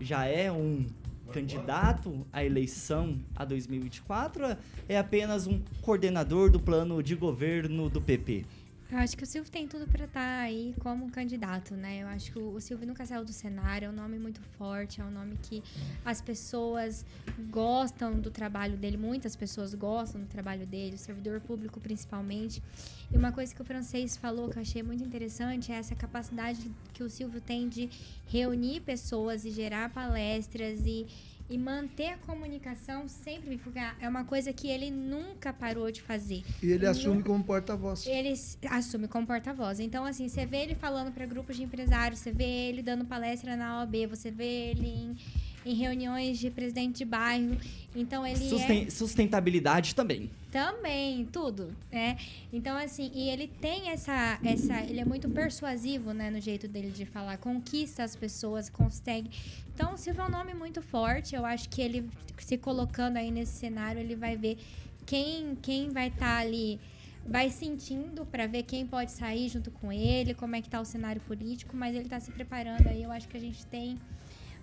[0.00, 0.86] já é um
[1.32, 4.56] candidato à eleição a 2024 ou
[4.88, 8.44] é apenas um coordenador do plano de governo do PP?
[8.88, 12.02] Eu acho que o Silvio tem tudo para estar aí como candidato, né?
[12.02, 15.00] Eu acho que o o Silvio nunca saiu do cenário, é um nome muito forte,
[15.00, 15.62] é um nome que
[16.04, 17.04] as pessoas
[17.50, 22.62] gostam do trabalho dele, muitas pessoas gostam do trabalho dele, o servidor público principalmente.
[23.12, 26.70] E uma coisa que o francês falou que eu achei muito interessante é essa capacidade
[26.94, 27.90] que o Silvio tem de
[28.26, 31.06] reunir pessoas e gerar palestras e
[31.48, 36.42] e manter a comunicação sempre, porque é uma coisa que ele nunca parou de fazer.
[36.62, 38.06] E ele assume Nunca- como porta-voz.
[38.06, 38.34] ele
[38.70, 39.78] assume como porta-voz.
[39.80, 43.56] Então, assim, você vê ele falando para grupos de empresários, você vê ele dando palestra
[43.56, 45.16] na OAB, você vê ele em,
[45.66, 47.56] em reuniões de presidente de bairro.
[47.94, 50.30] Então, ele Susten- Sustentabilidade também.
[50.46, 52.16] é também tudo, né?
[52.52, 56.90] Então, assim, e ele tem essa, essa, ele é muito persuasivo, né, no jeito dele
[56.90, 59.28] de falar, conquista as pessoas, consegue.
[59.74, 61.34] Então, o Silvio é um nome muito forte.
[61.34, 64.56] Eu acho que ele se colocando aí nesse cenário, ele vai ver
[65.04, 66.78] quem, quem vai estar ali
[67.28, 70.84] vai sentindo para ver quem pode sair junto com ele, como é que tá o
[70.84, 73.02] cenário político, mas ele tá se preparando aí.
[73.02, 73.98] Eu acho que a gente tem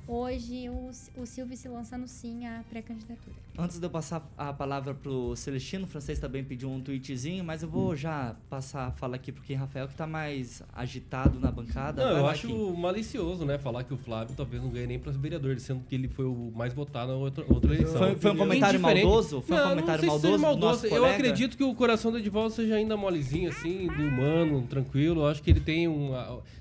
[0.08, 3.36] hoje o, o Silvio se lançando sim à pré-candidatura.
[3.56, 7.62] Antes de eu passar a palavra pro Celestino, o francês também pediu um tweetzinho, mas
[7.62, 11.52] eu vou já passar a fala aqui pro Kim Rafael, que tá mais agitado na
[11.52, 12.02] bancada.
[12.04, 12.74] Não, Vai eu lá, acho Kim.
[12.76, 13.60] malicioso, né?
[13.60, 16.52] Falar que o Flávio talvez não ganhe nem para vereador, sendo que ele foi o
[16.56, 17.96] mais votado na outra, outra eleição.
[18.00, 19.42] Foi- foi um comentário Indiferente- maldoso?
[19.42, 21.14] Foi um não, comentário não sei se seja maldoso do nosso Eu colega?
[21.14, 25.22] acredito que o coração do Edivaldo seja ainda molezinho, assim, do humano, tranquilo.
[25.22, 26.10] Eu acho que ele tem um.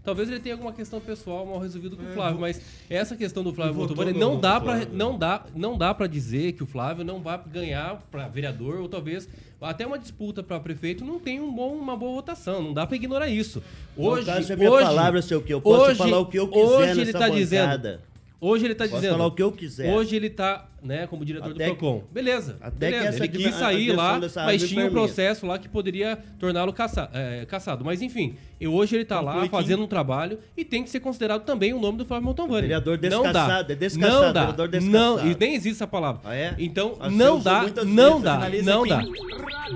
[0.04, 3.54] Talvez ele tenha alguma questão pessoal mal resolvida com o Flávio, mas essa questão do
[3.54, 6.81] Flávio no- não no dá para não dá não dá para dizer que o Flávio
[7.04, 9.28] não vai ganhar para vereador ou talvez
[9.60, 12.96] até uma disputa para prefeito não tem um bom, uma boa votação, não dá para
[12.96, 13.62] ignorar isso.
[13.96, 16.38] Hoje, no caso, é minha hoje, palavra, seu que eu posso hoje- falar o que
[16.38, 17.36] eu quiser hoje nessa ele tá bancada.
[17.38, 18.11] dizendo
[18.44, 19.12] Hoje ele tá Posso dizendo.
[19.12, 19.94] falar o que eu quiser.
[19.94, 22.02] Hoje ele tá, né, como diretor Até do Procon.
[22.10, 22.56] Beleza.
[22.60, 23.08] até que beleza.
[23.08, 27.46] essa ele quis sair lá, mas tinha um processo lá que poderia torná-lo caça- é,
[27.46, 27.84] caçado.
[27.84, 31.44] Mas enfim, e hoje ele tá lá fazendo um trabalho e tem que ser considerado
[31.44, 32.62] também o nome do Flávio Montalvani.
[32.62, 33.30] Vereador não dá.
[33.30, 34.40] descaçado, é descaçado, Não dá.
[34.40, 35.22] vereador descaçado.
[35.22, 36.20] Não, e nem existe essa palavra.
[36.24, 36.56] Ah, é?
[36.58, 39.02] Então, Assim, não dá, não dá, não dá.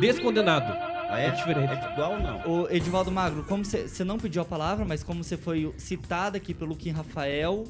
[0.00, 0.72] Descondenado.
[1.08, 1.26] Ah, é?
[1.26, 1.72] É diferente.
[1.72, 2.62] É igual ou não?
[2.64, 6.52] Ô, Edivaldo Magro, como você não pediu a palavra, mas como você foi citado aqui
[6.52, 7.64] pelo Kim Rafael,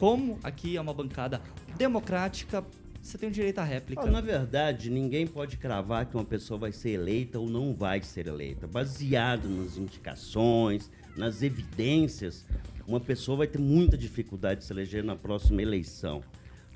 [0.00, 1.42] como aqui é uma bancada
[1.76, 2.64] democrática,
[3.02, 4.00] você tem o direito à réplica.
[4.00, 8.02] Ah, na verdade, ninguém pode cravar que uma pessoa vai ser eleita ou não vai
[8.02, 8.66] ser eleita.
[8.66, 12.46] Baseado nas indicações, nas evidências,
[12.88, 16.22] uma pessoa vai ter muita dificuldade de se eleger na próxima eleição.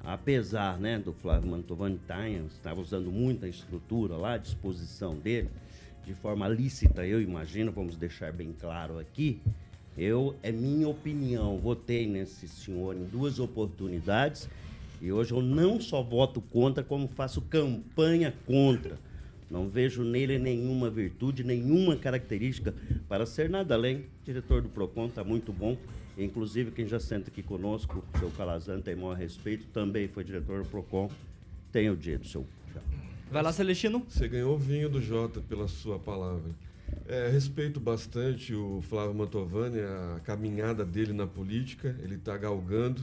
[0.04, 5.48] Apesar né, do Flávio Mantovani Tainha, estava usando muita estrutura lá à disposição dele,
[6.04, 9.40] de forma lícita, eu imagino, vamos deixar bem claro aqui.
[9.96, 14.48] Eu, é minha opinião, votei nesse senhor em duas oportunidades
[15.00, 18.98] e hoje eu não só voto contra, como faço campanha contra.
[19.50, 22.74] Não vejo nele nenhuma virtude, nenhuma característica
[23.08, 23.98] para ser nada além.
[23.98, 25.76] O diretor do PROCON está muito bom.
[26.16, 30.62] Inclusive, quem já senta aqui conosco, o seu Calazan, tem maior respeito, também foi diretor
[30.62, 31.10] do PROCON.
[31.70, 32.46] Tem o dito, seu.
[33.30, 34.04] Vai lá, Celestino.
[34.08, 36.50] Você ganhou o vinho do Jota pela sua palavra.
[37.06, 41.96] É, respeito bastante o Flávio Mantovani, a caminhada dele na política.
[42.02, 43.02] Ele está galgando,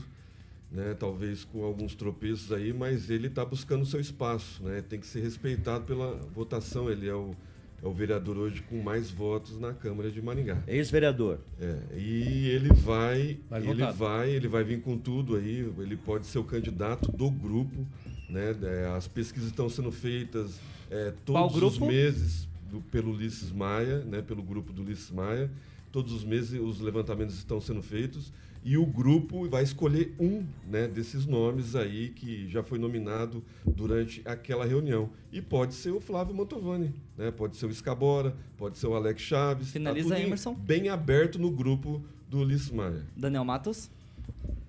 [0.70, 4.62] né, talvez com alguns tropeços aí, mas ele está buscando o seu espaço.
[4.62, 6.90] Né, tem que ser respeitado pela votação.
[6.90, 7.34] Ele é o,
[7.82, 10.62] é o vereador hoje com mais votos na Câmara de Maringá.
[10.66, 11.38] Ex-vereador.
[11.60, 13.96] É, e ele vai, ele votado.
[13.96, 15.72] vai, ele vai vir com tudo aí.
[15.78, 17.86] Ele pode ser o candidato do grupo,
[18.28, 18.54] né?
[18.62, 20.58] É, as pesquisas estão sendo feitas
[20.90, 24.22] é, todos os meses do- pelo Ulisses Maia, né?
[24.22, 25.50] Pelo grupo do Ulisses Maia.
[25.92, 28.32] Todos os meses os levantamentos estão sendo feitos
[28.64, 30.88] e o grupo vai escolher um, né?
[30.88, 36.34] Desses nomes aí que já foi nominado durante aquela reunião e pode ser o Flávio
[36.34, 37.30] Mantovani, né?
[37.30, 39.66] Pode ser o Escabora, pode ser o Alex Chaves.
[39.66, 40.54] Tá Finaliza em- Emerson.
[40.54, 43.04] bem aberto no grupo do Ulisses Maia.
[43.14, 43.90] Daniel Matos.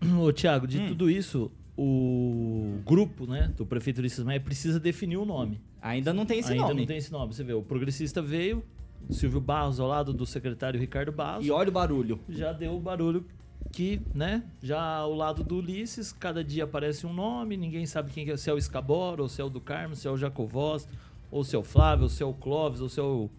[0.20, 0.88] Ô, Tiago, de Hum.
[0.90, 5.62] tudo isso, o grupo, né, do prefeito Ulisses Maia precisa definir o nome.
[5.84, 6.80] Ainda não tem esse Ainda nome.
[6.80, 7.34] não tem esse nome.
[7.34, 8.64] Você vê, o progressista veio,
[9.10, 11.46] Silvio Barros ao lado do secretário Ricardo Barros.
[11.46, 12.20] E olha o barulho.
[12.30, 13.26] já deu o barulho
[13.70, 18.24] que, né, já ao lado do Ulisses, cada dia aparece um nome, ninguém sabe quem
[18.24, 20.18] que é, se é o Escabora, ou se é o do Carmo, se é o
[20.18, 20.88] Jacovós,
[21.30, 23.30] ou se é o Flávio, ou se é o Clóvis, ou se é o...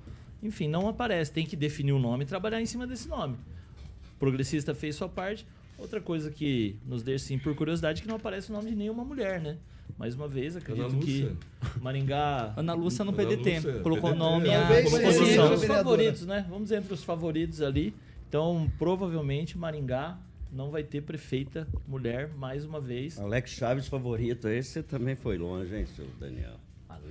[0.42, 3.36] Enfim, não aparece, tem que definir o nome e trabalhar em cima desse nome.
[4.16, 5.46] O progressista fez sua parte.
[5.78, 8.76] Outra coisa que nos deixa, sim, por curiosidade, é que não aparece o nome de
[8.76, 9.56] nenhuma mulher, né?
[9.98, 11.36] Mais uma vez, acredito Ana que Lúcia.
[11.80, 13.54] Maringá Ana Lúcia no Ana PDT.
[13.56, 15.54] Lúcia, Colocou o nome entre disposição.
[15.54, 16.46] os favoritos, né?
[16.48, 17.94] Vamos entre os favoritos ali.
[18.28, 20.18] Então, provavelmente, Maringá
[20.52, 23.18] não vai ter prefeita mulher mais uma vez.
[23.18, 24.48] Alex Chaves favorito.
[24.48, 26.54] Esse também foi longe, hein, seu Daniel?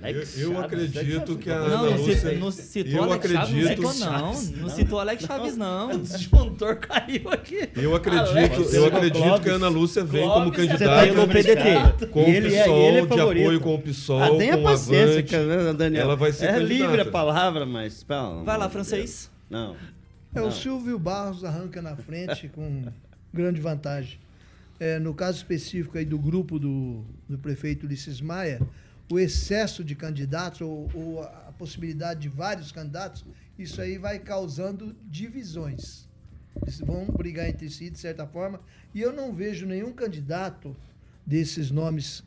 [0.02, 1.58] Alex eu, eu Chaves, acredito Alex que a.
[1.58, 2.14] Não, Ana não, Lúcia.
[2.16, 4.32] citou, não citou eu Alex Chaves, não acredito- citou não.
[4.60, 5.90] Não citou Alex Chaves, não.
[5.94, 7.68] O disjuntor caiu aqui.
[7.74, 9.42] Eu acredito, Alex, eu acredito Clóvis.
[9.44, 12.06] que a Ana Lúcia vem Clóvis, como candidata pelo PDT.
[12.08, 13.42] com o ele é- PSOL, ele é de favorito.
[13.44, 15.30] apoio com o PSOL, ah, tenha com o paciência, Avante.
[15.30, 16.02] cara, Daniel.
[16.02, 16.72] Ela vai ser É candidata.
[16.74, 18.02] livre a palavra, mas...
[18.02, 19.30] pelo Vai lá, francês.
[19.48, 19.74] Não.
[20.34, 20.48] É, Não.
[20.48, 22.82] o Silvio Barros arranca na frente com
[23.32, 24.18] grande vantagem.
[24.80, 28.60] É, no caso específico aí do grupo do, do prefeito Ulisses Maia,
[29.10, 33.24] o excesso de candidatos ou, ou a possibilidade de vários candidatos,
[33.58, 36.08] isso aí vai causando divisões.
[36.62, 38.60] Eles vão brigar entre si, de certa forma,
[38.94, 40.76] e eu não vejo nenhum candidato
[41.26, 42.24] desses nomes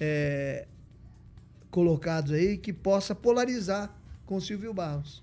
[0.00, 0.66] é,
[1.70, 3.94] colocados aí que possa polarizar
[4.26, 5.22] com Silvio Barros.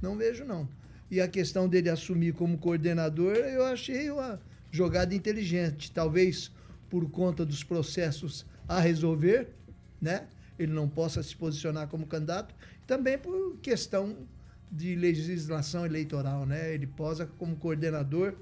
[0.00, 0.68] Não vejo, não.
[1.10, 5.90] E a questão dele assumir como coordenador, eu achei uma jogada inteligente.
[5.90, 6.52] Talvez
[6.88, 9.48] por conta dos processos a resolver,
[10.00, 10.26] né?
[10.58, 12.54] Ele não possa se posicionar como candidato.
[12.86, 14.16] Também por questão
[14.70, 16.72] de legislação eleitoral, né?
[16.72, 18.34] Ele posa como coordenador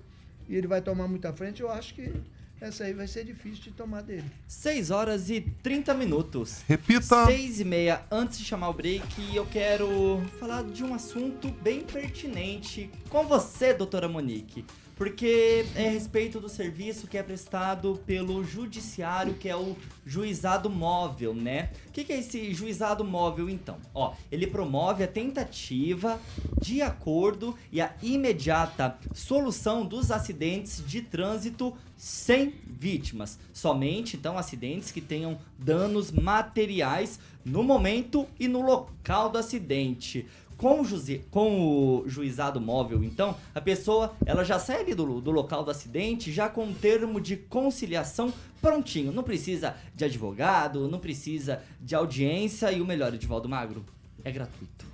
[0.49, 1.62] e ele vai tomar muita frente.
[1.62, 2.12] Eu acho que
[2.61, 4.25] essa aí vai ser difícil de tomar dele.
[4.49, 6.62] 6 horas e 30 minutos.
[6.66, 7.27] Repita.
[7.27, 11.83] 6 e meia, antes de chamar o break, eu quero falar de um assunto bem
[11.83, 14.64] pertinente com você, doutora Monique.
[14.99, 20.69] Porque é a respeito do serviço que é prestado pelo judiciário, que é o juizado
[20.69, 21.71] móvel, né?
[21.87, 23.77] O que, que é esse juizado móvel, então?
[23.95, 26.21] Ó, ele promove a tentativa
[26.61, 33.39] de acordo e a imediata solução dos acidentes de trânsito sem vítimas.
[33.53, 40.27] Somente, então, acidentes que tenham danos materiais no momento e no local do acidente.
[40.59, 40.85] Com o,
[41.31, 41.61] com
[42.03, 46.31] o juizado móvel, então, a pessoa ela já sai ali do, do local do acidente
[46.33, 49.12] já com um termo de conciliação prontinho.
[49.12, 53.85] Não precisa de advogado, não precisa de audiência e o melhor, Edivaldo Magro,
[54.25, 54.85] é gratuito.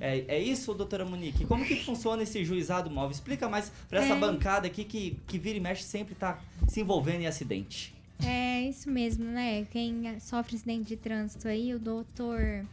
[0.00, 1.44] É, é isso, doutora Monique?
[1.46, 3.12] Como que funciona esse juizado móvel?
[3.12, 4.18] Explica mais pra essa É.
[4.18, 7.94] bancada aqui que, que vira e mexe sempre tá se envolvendo em acidente.
[8.24, 9.64] É isso mesmo, né?
[9.70, 12.64] Quem sofre acidente de trânsito aí, o doutor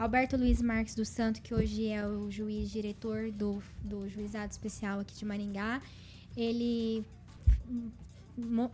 [0.00, 4.98] Alberto Luiz Marques do Santo, que hoje é o juiz diretor do, do juizado especial
[4.98, 5.82] aqui de Maringá,
[6.34, 7.04] ele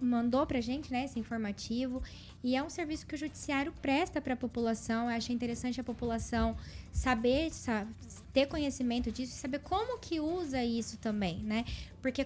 [0.01, 2.01] mandou pra gente, né, esse informativo,
[2.45, 5.11] e é um serviço que o judiciário presta para a população.
[5.11, 6.57] Eu achei interessante a população
[6.93, 7.89] saber, sa-
[8.33, 11.65] ter conhecimento disso e saber como que usa isso também, né?
[12.01, 12.25] Porque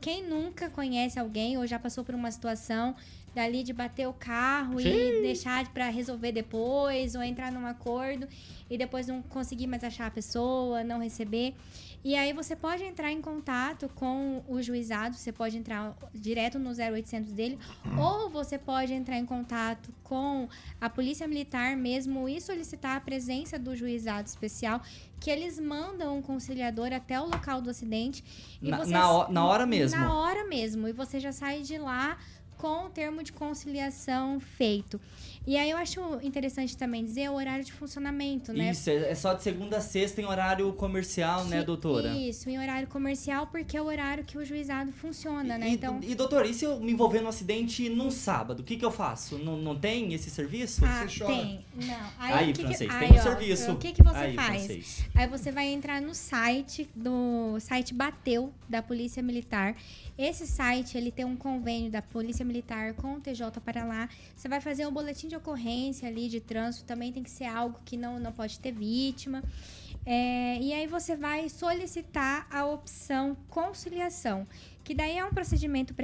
[0.00, 2.94] quem nunca conhece alguém ou já passou por uma situação
[3.34, 8.28] dali de bater o carro e deixar para resolver depois ou entrar num acordo
[8.68, 11.54] e depois não conseguir mais achar a pessoa, não receber.
[12.04, 16.70] E aí você pode entrar em contato com o juizado, você pode entrar direto no
[16.74, 17.58] 0800 dele,
[17.98, 20.48] ou você pode entrar em contato com
[20.80, 24.82] a Polícia Militar mesmo e solicitar a presença do juizado especial,
[25.20, 28.24] que eles mandam um conciliador até o local do acidente.
[28.60, 30.00] E Na- você- na na hora mesmo?
[30.00, 30.88] Na hora mesmo.
[30.88, 32.18] E você já sai de lá
[32.62, 35.00] com o termo de conciliação feito.
[35.44, 38.70] E aí eu acho interessante também dizer o horário de funcionamento, né?
[38.70, 42.10] Isso, é é só de segunda a sexta em horário comercial, né, Que- doutora?
[42.16, 45.70] Isso, em horário comercial, porque é o horário que o juizado funciona, né?
[45.70, 45.98] E, Então.
[46.00, 48.60] e, doutora, e se eu me envolver num acidente num sábado?
[48.60, 49.36] O que, que eu faço?
[49.38, 50.84] Não, não tem esse serviço?
[50.84, 51.34] Ah, Você chora.
[51.34, 51.64] tem.
[51.74, 52.06] Não.
[52.20, 53.72] Aí, Aí, o que que- francês, aí, tem um ó, serviço.
[53.72, 54.48] O que, que você Aí, faz?
[54.66, 55.04] francês.
[55.16, 59.74] Aí você vai entrar no site do site Bateu da Polícia Militar.
[60.16, 62.51] Esse site ele tem um convênio da Polícia Militar
[62.96, 64.08] com o TJ para lá.
[64.34, 66.84] Você vai fazer um boletim de ocorrência ali de trânsito.
[66.84, 69.42] Também tem que ser algo que não, não pode ter vítima.
[70.04, 74.46] É, e aí você vai solicitar a opção conciliação,
[74.82, 75.94] que daí é um procedimento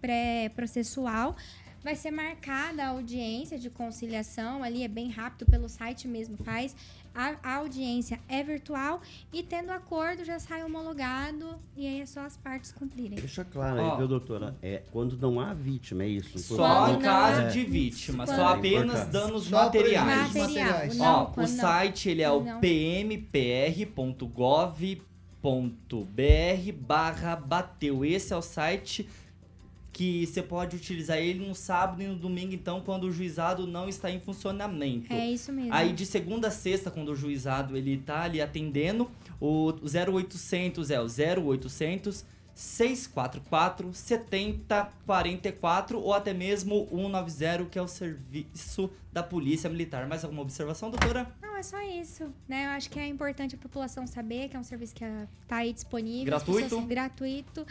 [0.00, 1.36] pré-processual.
[1.82, 6.74] Vai ser marcada a audiência de conciliação, ali é bem rápido, pelo site mesmo faz.
[7.16, 9.00] A, a audiência é virtual
[9.32, 13.18] e tendo acordo já sai homologado e aí é só as partes cumprirem.
[13.18, 13.96] Deixa claro aí, Ó.
[13.96, 14.54] viu, doutora?
[14.62, 16.38] É quando não há vítima, é isso?
[16.38, 20.34] Só não caso é- de vítima, Quando- só apenas danos Só materiais.
[20.34, 20.96] materiais.
[20.98, 22.42] Não, Ó, o site ele é o
[25.42, 28.04] pmpr.gov.br barra bateu.
[28.04, 29.08] Esse é o site
[29.96, 33.88] que você pode utilizar ele no sábado e no domingo, então, quando o juizado não
[33.88, 35.10] está em funcionamento.
[35.10, 35.72] É isso mesmo.
[35.72, 41.00] Aí de segunda a sexta, quando o juizado ele tá ali atendendo, o 0800 é
[41.00, 49.70] o 0800 644 7044 ou até mesmo o 190, que é o serviço da Polícia
[49.70, 50.06] Militar.
[50.06, 51.26] Mais alguma observação, doutora?
[51.40, 52.66] Não, é só isso, né?
[52.66, 55.56] Eu acho que é importante a população saber que é um serviço que ah, tá
[55.56, 56.26] aí disponível.
[56.26, 56.62] Gratuito?
[56.64, 57.66] pessoas- gratuito.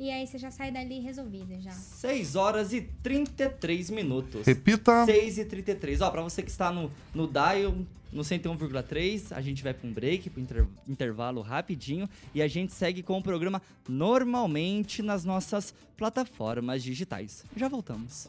[0.00, 1.72] E aí você já sai dali resolvida já.
[1.72, 4.46] 6 horas e 33 minutos.
[4.46, 5.04] Repita.
[5.04, 6.00] 6 e 33.
[6.00, 7.74] Ó, pra você que está no, no dial,
[8.12, 12.72] no 101,3, a gente vai pra um break, pro inter- intervalo rapidinho, e a gente
[12.72, 17.44] segue com o programa normalmente nas nossas plataformas digitais.
[17.56, 18.28] Já voltamos.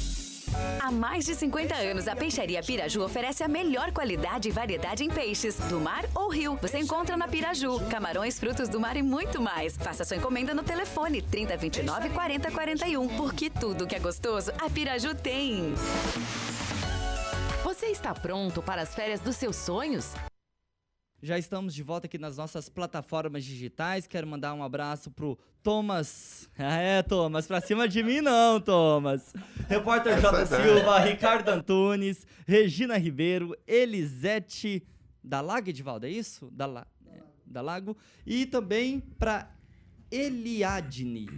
[0.79, 5.09] Há mais de 50 anos, a Peixaria Piraju oferece a melhor qualidade e variedade em
[5.09, 6.57] peixes, do mar ou rio.
[6.61, 9.77] Você encontra na Piraju, camarões, frutos do mar e muito mais.
[9.77, 15.73] Faça sua encomenda no telefone 3029 4041, porque tudo que é gostoso, a Piraju tem.
[17.63, 20.13] Você está pronto para as férias dos seus sonhos?
[21.23, 24.07] Já estamos de volta aqui nas nossas plataformas digitais.
[24.07, 26.49] Quero mandar um abraço pro Thomas.
[26.57, 29.31] Ah, é, Thomas, pra cima de mim não, Thomas.
[29.69, 30.45] Repórter J.
[30.47, 34.83] Silva, Ricardo Antunes, Regina Ribeiro, Elisete
[35.23, 36.49] Dalag, Edivaldo, é isso?
[36.51, 37.95] Dala, é, Dalago.
[38.25, 39.55] E também pra
[40.09, 41.29] Eliadne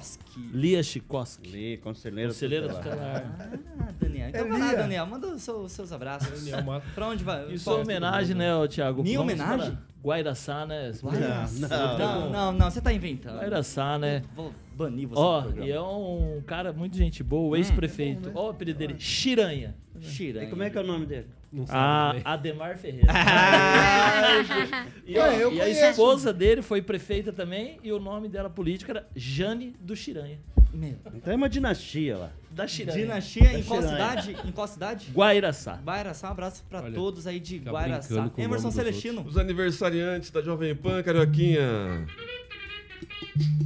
[0.00, 0.40] Chikoski.
[0.52, 1.48] Lia Chikoski.
[1.50, 2.30] Li, conselheiro.
[2.32, 3.20] Conselheira tutelar.
[3.22, 3.58] tutelar.
[3.80, 4.28] Ah, Daniel.
[4.30, 4.76] Então É vai lá, Lia.
[4.78, 5.06] Daniel.
[5.06, 6.44] Manda os seus, seus abraços.
[6.44, 7.52] Daniel pra onde vai?
[7.52, 9.02] Isso é homenagem, né, Thiago?
[9.02, 9.72] Minha Vamos homenagem?
[9.76, 10.90] para Guairaçá, né?
[11.02, 11.68] Guairaçá.
[11.68, 13.38] Não, Não, não, não, você tá inventando.
[13.38, 14.22] Guairaçá, né?
[14.34, 15.66] Vou banir você Ó, programa.
[15.66, 17.50] e é um cara muito gente boa, Hum.
[17.50, 18.30] o ex-prefeito.
[18.34, 19.74] Ó, o apelido dele, Chiranha.
[20.00, 20.46] Chiranha.
[20.46, 21.26] E como é que é o nome dele?
[21.52, 22.16] Não Ah, sabe.
[22.18, 22.22] né?
[22.24, 23.12] Ademar Ferreira.
[25.06, 28.92] e, ó, Ué, e a esposa dele foi prefeita também, e o nome dela política
[28.92, 30.38] era Jane do Chiranha.
[30.72, 30.94] Meu.
[31.14, 32.30] Então é uma dinastia lá.
[32.50, 32.96] Da Chiranha.
[32.98, 34.08] Dinastia em Da qual Chiranha.
[34.22, 34.48] cidade?
[34.48, 35.10] Em qual cidade?
[35.12, 35.78] Guairaçá.
[35.84, 38.30] Guairaçá, um abraço pra Olha, todos aí de Guairaçá.
[38.38, 39.20] Emerson Celestino.
[39.22, 42.06] Os aniversariantes da Jovem Pan, Carioquinha.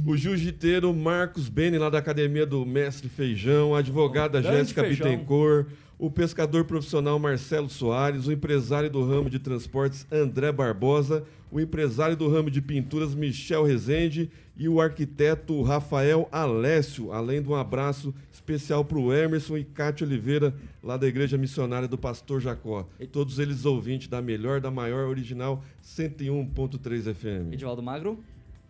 [0.05, 4.83] O jiu-jiteiro Marcos Beni, lá da Academia do Mestre Feijão, a advogada Jéssica.
[4.83, 5.67] Bittencourt,
[5.99, 12.15] o pescador profissional Marcelo Soares, o empresário do ramo de transportes André Barbosa, o empresário
[12.15, 18.13] do ramo de pinturas Michel Rezende e o arquiteto Rafael Alessio, além de um abraço
[18.31, 22.87] especial para o Emerson e Cátia Oliveira, lá da Igreja Missionária do Pastor Jacó.
[23.11, 27.53] Todos eles ouvintes da melhor, da maior original 101.3 FM.
[27.53, 28.23] Edivaldo Magro.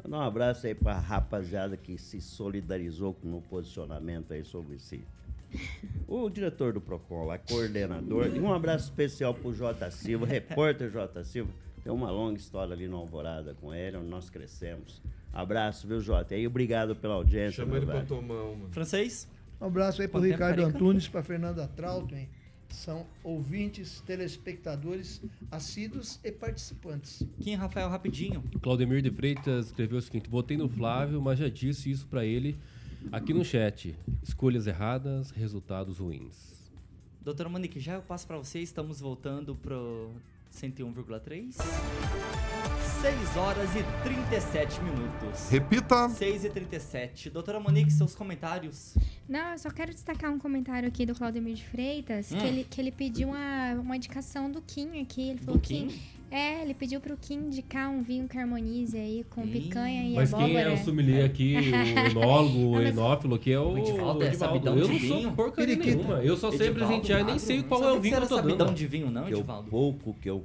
[0.03, 5.01] Mandar um abraço aí pra rapaziada que se solidarizou com o posicionamento aí sobre esse.
[6.07, 8.27] O diretor do PROCON lá, coordenador.
[8.33, 9.91] E um abraço especial pro J.
[9.91, 11.21] Silva, repórter J.
[11.25, 11.51] Silva.
[11.83, 15.01] Tem uma longa história ali no Alvorada com ele, onde nós crescemos.
[15.33, 16.35] Abraço, viu, Jota?
[16.35, 17.63] E obrigado pela audiência.
[17.63, 18.07] Chama ele pra velho.
[18.07, 18.69] tomar uma.
[18.69, 19.27] Francês.
[19.59, 20.63] Um abraço aí pro Quanto tempo, Ricardo?
[20.63, 22.29] Antunes, pra Fernanda Trautem.
[22.69, 25.21] São ouvintes, telespectadores,
[25.51, 27.23] assíduos e participantes.
[27.39, 28.43] Kim Rafael, rapidinho.
[28.61, 32.57] Claudemir de Freitas escreveu o seguinte: votei no Flávio, mas já disse isso pra ele
[33.11, 33.95] aqui no chat.
[34.23, 36.57] Escolhas erradas, resultados ruins.
[37.21, 38.59] Doutora Monique, já eu passo pra você.
[38.59, 40.09] Estamos voltando pro
[40.51, 41.55] 101,3.
[43.01, 45.49] 6 horas e 37 minutos.
[45.49, 46.09] Repita.
[46.09, 47.29] 6 e 37.
[47.29, 48.95] Doutora Monique, seus comentários.
[49.29, 52.37] Não, eu só quero destacar um comentário aqui do Claudemir de Freitas, Hum.
[52.39, 55.29] que, ele, que ele pediu uma, uma indicação do Kim aqui.
[55.29, 55.89] Ele Do falou Kim?
[56.29, 56.35] Que.
[56.35, 60.13] É, ele pediu pro Kim indicar um vinho que harmonize aí com Ih, picanha e
[60.15, 60.63] Mas abóbora.
[60.63, 61.59] quem é o sommelier aqui, o
[62.19, 65.21] enólogo, o mas- enófilo aqui é o, O Edivaldo é sabidão Eu de não vinho?
[65.23, 66.15] sou porcaria nenhuma.
[66.23, 68.19] Eu só sei Edivaldo presentear e nem sei Não qual é o que vinho que
[68.19, 68.75] você eu tô sabidão dando.
[68.75, 69.69] de vinho, não, Que o Edivaldo?
[69.69, 70.43] pouco que eu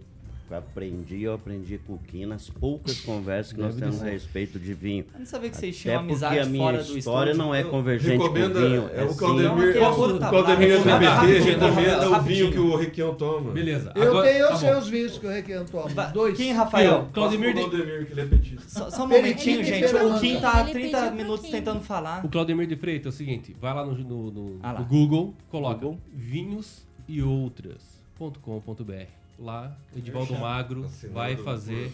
[0.54, 4.06] aprendi, eu aprendi com o Kim nas poucas conversas que nós Deve de temos a
[4.06, 4.12] ser.
[4.12, 5.04] respeito de vinho.
[5.12, 7.46] Eu não sabia que vocês tinham porque amizade a minha fora do história estúdio.
[7.46, 8.90] não é convergente com vinho.
[8.94, 9.14] é o.
[9.14, 9.94] Claudemir, é o.
[9.94, 13.52] Claudemir do Rapidinho, TBT rapidinho, recomenda o vinho que o Requião toma.
[13.52, 13.92] Beleza.
[13.94, 15.88] Eu tenho tá os seus vinhos que eu requento toma.
[15.88, 16.36] Va- Dois.
[16.36, 17.08] Quem, Rafael?
[17.12, 18.90] Claudemir Claudemir, que ele é petista.
[18.90, 19.94] Só, um momentinho, gente.
[19.94, 22.24] O Kim tá há Ele 30 pediu pro minutos tentando falar.
[22.24, 23.94] O Claudemir de Freitas é o seguinte, vai lá no,
[24.62, 29.21] Ah Google, coloca vinhos e outras.com.br.
[29.42, 31.92] Lá, Edivaldo Magro Assinado vai fazer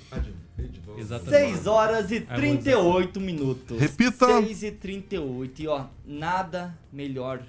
[0.99, 1.55] exatamente.
[1.55, 3.81] 6 horas e 38 minutos.
[3.81, 4.27] Repita.
[4.27, 5.63] 6 e 38.
[5.63, 7.43] E ó, nada melhor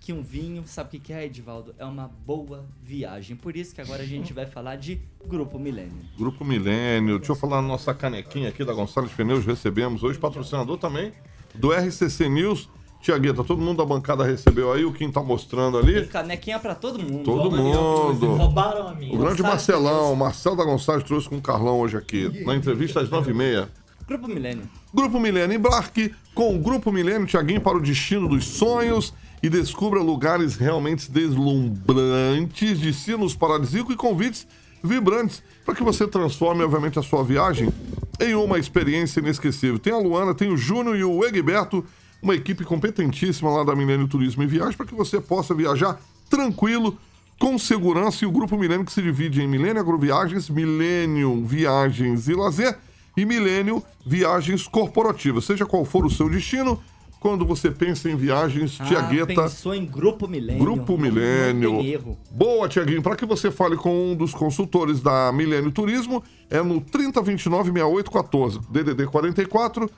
[0.00, 0.64] que um vinho.
[0.66, 1.74] Sabe o que que é, Edivaldo?
[1.78, 3.36] É uma boa viagem.
[3.36, 6.06] Por isso que agora a gente vai falar de Grupo Milênio.
[6.16, 7.18] Grupo Milênio.
[7.18, 9.44] Deixa eu falar na nossa canequinha aqui da Gonçalves Pneus.
[9.44, 11.12] Recebemos hoje patrocinador também
[11.54, 12.66] do RCC News.
[13.06, 14.84] Tiagueta, todo mundo da bancada recebeu aí.
[14.84, 16.06] O Kim tá mostrando Tem ali.
[16.08, 17.22] canequinha pra todo mundo.
[17.22, 18.34] Todo mundo.
[18.34, 19.14] Roubaram a minha.
[19.14, 22.56] O grande Gonçalves Marcelão, o Marcel da Gonçalves trouxe com o Carlão hoje aqui, na
[22.56, 23.68] entrevista às 9h30.
[24.08, 24.64] Grupo Milênio.
[24.92, 30.00] Grupo Milênio, embarque com o Grupo Milênio, Tiaguinho, para o destino dos sonhos e descubra
[30.00, 34.48] lugares realmente deslumbrantes, destinos paradisíacos e convites
[34.82, 37.72] vibrantes para que você transforme, obviamente, a sua viagem
[38.20, 39.78] em uma experiência inesquecível.
[39.78, 41.84] Tem a Luana, tem o Júnior e o Egberto,
[42.22, 46.98] uma equipe competentíssima lá da Milênio Turismo e Viagem para que você possa viajar tranquilo,
[47.38, 52.34] com segurança e o Grupo Milênio que se divide em Milênio Agroviagens, Milênio Viagens e
[52.34, 52.78] Lazer
[53.16, 55.44] e Milênio Viagens Corporativas.
[55.44, 56.80] Seja qual for o seu destino,
[57.20, 60.62] quando você pensa em viagens, Ah, Tiagueta, pensou em Grupo Milênio.
[60.62, 62.16] Grupo Milênio.
[62.30, 63.02] Boa, Tiaguinho.
[63.02, 68.60] Para que você fale com um dos consultores da Milênio Turismo, é no 3029-6814.
[68.70, 69.90] DDD 44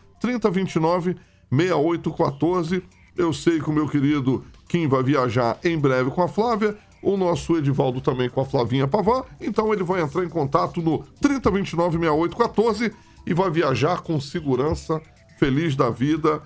[1.52, 2.82] 3029-6814.
[3.16, 6.76] Eu sei que o meu querido Kim vai viajar em breve com a Flávia.
[7.02, 9.22] O nosso Edivaldo também com a Flavinha Pavan.
[9.40, 12.92] Então ele vai entrar em contato no 3029-6814
[13.26, 15.00] e vai viajar com segurança,
[15.38, 16.42] feliz da vida,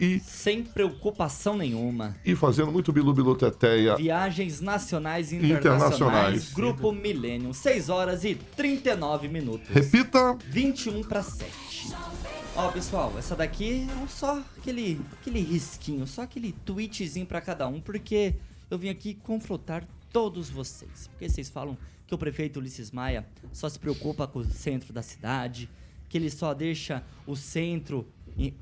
[0.00, 2.16] e, Sem preocupação nenhuma.
[2.24, 3.94] e fazendo muito bilu-bilu teteia.
[3.96, 5.60] Viagens nacionais e Internacionais.
[5.60, 6.52] internacionais.
[6.52, 9.68] Grupo Millennium, 6 horas e 39 minutos.
[9.68, 10.36] Repita.
[10.50, 11.94] 21 para 7.
[12.56, 17.80] Ó, pessoal, essa daqui é só aquele, aquele risquinho, só aquele tweetzinho para cada um,
[17.80, 18.36] porque
[18.70, 21.08] eu vim aqui confrontar todos vocês.
[21.08, 21.76] Porque vocês falam
[22.06, 25.68] que o prefeito Ulisses Maia só se preocupa com o centro da cidade,
[26.08, 28.06] que ele só deixa o centro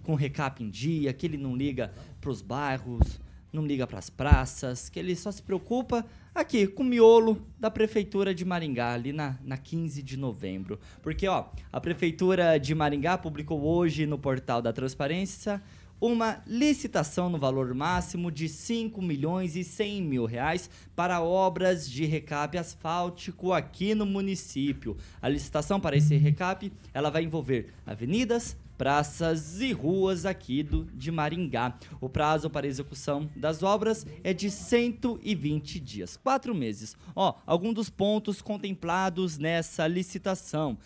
[0.03, 3.21] com recap em dia, que ele não liga pros bairros,
[3.53, 8.35] não liga pras praças, que ele só se preocupa aqui com o miolo da prefeitura
[8.35, 10.81] de Maringá, ali na, na 15 de novembro.
[11.03, 15.63] Porque, ó, a prefeitura de Maringá publicou hoje no portal da Transparência
[16.03, 22.05] uma licitação no valor máximo de 5 milhões e 100 mil reais para obras de
[22.05, 24.97] recap asfáltico aqui no município.
[25.21, 31.11] A licitação para esse recap, ela vai envolver avenidas, praças e ruas aqui do, de
[31.11, 31.79] Maringá.
[32.01, 36.97] O prazo para execução das obras é de 120 dias, quatro meses.
[37.15, 40.79] Ó, alguns dos pontos contemplados nessa licitação.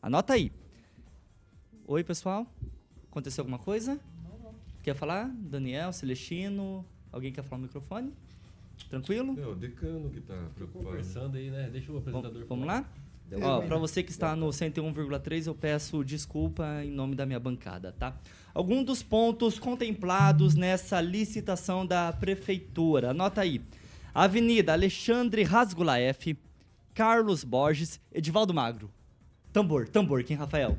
[0.00, 0.52] Anota aí.
[1.86, 2.46] Oi, pessoal.
[3.10, 3.98] Aconteceu alguma coisa?
[4.82, 5.28] Quer falar?
[5.28, 6.84] Daniel, Celestino?
[7.12, 8.12] Alguém quer falar no microfone?
[8.88, 9.38] Tranquilo?
[9.38, 10.84] É o decano que tá preocupado.
[10.86, 11.68] Conversando aí, né?
[11.70, 12.80] Deixa o apresentador Vamos falar.
[12.80, 12.88] lá?
[13.42, 17.92] Ó, para você que está no 101,3, eu peço desculpa em nome da minha bancada,
[17.92, 18.16] tá?
[18.54, 23.10] Alguns dos pontos contemplados nessa licitação da prefeitura.
[23.10, 23.60] Anota aí.
[24.14, 26.36] Avenida Alexandre Rasgulaef,
[26.94, 28.90] Carlos Borges, Edivaldo Magro.
[29.52, 30.76] Tambor, tambor, quem, Rafael?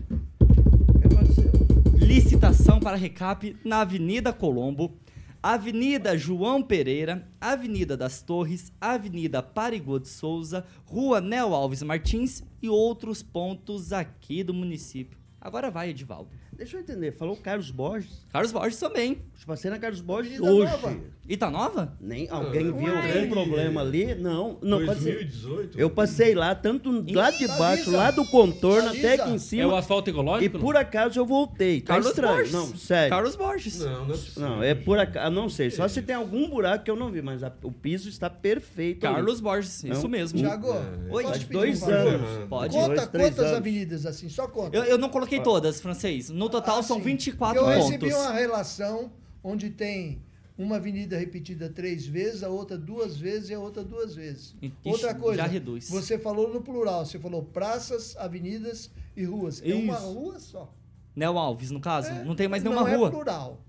[1.95, 4.97] Licitação para recap na Avenida Colombo,
[5.41, 12.67] Avenida João Pereira, Avenida das Torres, Avenida Parigô de Souza, Rua Nel Alves Martins e
[12.67, 15.17] outros pontos aqui do município.
[15.39, 16.29] Agora vai, Edivaldo.
[16.59, 18.25] Deixa eu entender, falou Carlos Borges.
[18.31, 19.19] Carlos Borges também.
[19.47, 20.71] Passei na Carlos Borges Avenida hoje.
[20.73, 20.97] Nova.
[21.27, 21.95] E tá nova?
[22.01, 24.13] Nem alguém Não, viu algum problema ali?
[24.15, 25.13] Não, não passei.
[25.13, 25.79] 2018?
[25.79, 27.55] Eu passei lá, tanto lá de Avisa.
[27.57, 29.07] baixo, lá do contorno Avisa.
[29.13, 29.79] até aqui em É o cima.
[29.79, 30.59] asfalto E ecológico?
[30.59, 31.79] por acaso eu voltei.
[31.81, 32.35] Tá Carlos estranho.
[32.35, 32.51] Borges.
[32.51, 33.09] Não, sério.
[33.09, 33.79] Carlos Borges.
[33.79, 34.17] Não, não é.
[34.37, 35.33] Não, é por acaso.
[35.33, 35.69] Não sei.
[35.71, 39.05] Só se tem algum buraco que eu não vi, mas a- o piso está perfeito.
[39.05, 39.15] ali.
[39.15, 39.95] Carlos Borges, Não.
[39.95, 40.39] isso mesmo.
[40.39, 40.67] Tiago,
[41.11, 42.47] Oi, pedir dois um anos.
[42.49, 42.73] Pode.
[42.75, 43.57] Dois, Conta três quantas anos.
[43.57, 44.75] avenidas assim, só conta.
[44.75, 46.29] Eu, eu não coloquei todas, francês.
[46.29, 47.03] No total Ah, são sim.
[47.03, 47.85] 24 eu pontos.
[47.85, 49.11] recebi uma relação
[49.43, 50.21] onde tem
[50.57, 54.53] uma avenida repetida três vezes, a outra duas vezes e a outra duas vezes.
[54.61, 55.89] Ixi, outra coisa, já reduz.
[55.89, 59.61] você falou no plural, você falou praças, avenidas e ruas.
[59.63, 60.11] É uma Isso.
[60.13, 60.73] rua só.
[61.15, 62.09] Nel Alves, no caso?
[62.09, 63.07] É, não tem mais nenhuma não rua.
[63.07, 63.61] é plural.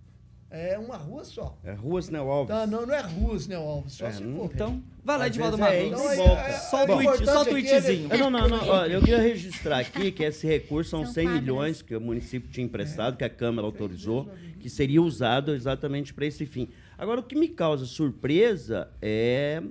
[0.50, 1.56] É uma rua só.
[1.62, 2.48] É Ruas Neo Alves.
[2.54, 3.92] Tá, não, não é ruas, né, Alves?
[3.92, 4.50] Só É, se não for.
[4.52, 6.42] Então, vai lá, Edivaldo vezes é e Então, volta.
[6.42, 8.08] é- é- Só é o tweet, tweetzinho.
[8.12, 8.68] ele- Não, não, não.
[8.68, 11.40] Olha, eu queria registrar aqui que esse recurso são São 100 quadras.
[11.42, 14.28] milhões que o município tinha emprestado, que a Câmara autorizou,
[14.58, 16.68] que seria usado exatamente para esse fim.
[16.98, 19.62] Agora, o que me causa surpresa é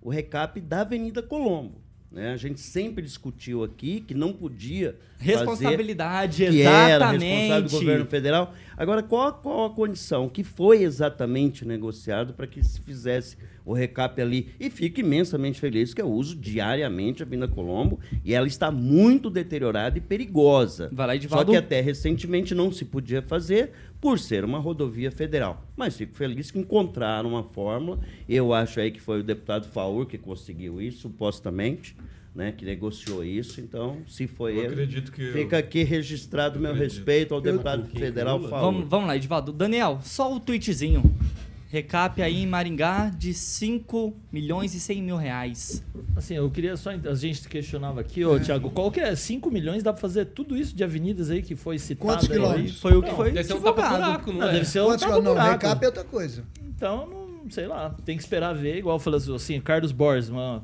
[0.00, 1.80] o recap da Avenida Colombo.
[2.10, 2.30] né?
[2.32, 7.24] A gente sempre discutiu aqui que não podia fazer Responsabilidade, que era exatamente.
[7.24, 8.54] responsável do governo federal.
[8.76, 14.20] Agora, qual, qual a condição que foi exatamente negociado para que se fizesse o recap
[14.20, 14.48] ali?
[14.58, 19.30] E fico imensamente feliz que eu uso diariamente a Vinda Colombo e ela está muito
[19.30, 20.88] deteriorada e perigosa.
[20.92, 23.70] Vai lá, Só que até recentemente não se podia fazer
[24.00, 25.64] por ser uma rodovia federal.
[25.76, 28.00] Mas fico feliz que encontraram uma fórmula.
[28.28, 31.94] Eu acho aí que foi o deputado Faur que conseguiu isso, supostamente,
[32.34, 33.60] né, que negociou isso.
[33.60, 36.96] Então, se foi Eu ele, acredito que eu- fica aqui registrado meu acredito.
[36.96, 38.50] respeito ao deputado federal Lula?
[38.60, 39.52] Vamos, vamos lá, Edivaldo.
[39.52, 41.02] Daniel, só o tweetzinho.
[41.68, 45.82] Recap aí em Maringá de 5 milhões e 100 mil reais.
[46.14, 46.90] Assim, eu queria só.
[46.90, 49.16] A gente questionava aqui, ô, Thiago, qual que é?
[49.16, 52.36] 5 milhões dá pra fazer tudo isso de avenidas aí que foi citado Quantos aí?
[52.36, 52.78] quilômetros?
[52.78, 54.52] Foi o que Não, foi Deve ser um tapa-buraco, não, Não, é?
[54.52, 56.44] deve ser um Quantos não, recap é outra coisa.
[56.76, 57.06] Então,
[57.42, 58.76] não sei lá, tem que esperar ver.
[58.76, 60.62] Igual eu falei assim, Carlos Borges, uma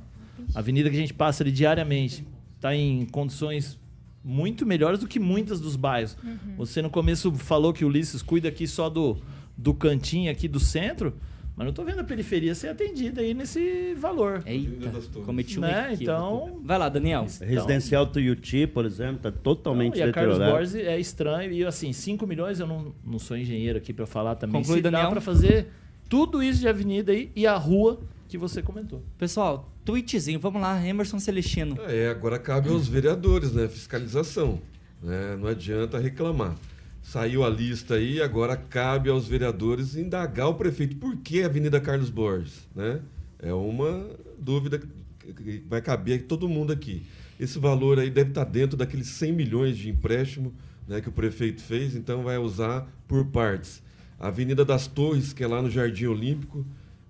[0.54, 2.26] avenida que a gente passa ali diariamente,
[2.60, 3.78] tá em condições
[4.24, 6.16] muito melhores do que muitas dos bairros.
[6.56, 9.16] Você no começo falou que o Ulisses cuida aqui só do,
[9.56, 11.14] do cantinho aqui do centro,
[11.56, 14.42] mas não tô vendo a periferia ser atendida aí nesse valor.
[14.46, 14.92] Eita,
[15.24, 15.86] cometi um Né?
[15.94, 16.02] equívoco.
[16.02, 17.26] Então- Vai lá, Daniel.
[17.40, 20.66] Residencial Tuiuti, por exemplo, está totalmente Não, e a Carlos deteriorado.
[20.68, 21.52] Borges é estranho.
[21.52, 24.60] E assim, 5 milhões, eu não, não sou engenheiro aqui para falar também.
[24.60, 25.10] Conclui, se dá Daniel.
[25.10, 25.68] para fazer
[26.08, 29.02] tudo isso de avenida aí e a rua que você comentou.
[29.16, 31.76] Pessoal, tweetzinho, vamos lá, Emerson Celestino.
[31.88, 33.68] É, agora cabe aos vereadores, né?
[33.68, 34.60] Fiscalização.
[35.02, 35.36] Né?
[35.36, 36.54] Não adianta reclamar.
[37.02, 41.80] Saiu a lista aí, agora cabe aos vereadores indagar o prefeito por que a Avenida
[41.80, 43.00] Carlos Borges, né?
[43.38, 44.06] É uma
[44.38, 47.06] dúvida que- vai caber a todo mundo aqui.
[47.40, 50.52] Esse valor aí deve estar dentro daqueles 100 milhões de empréstimo
[50.86, 53.82] né, que o prefeito fez, então vai usar por partes.
[54.20, 56.66] a Avenida das Torres, que é lá no Jardim Olímpico,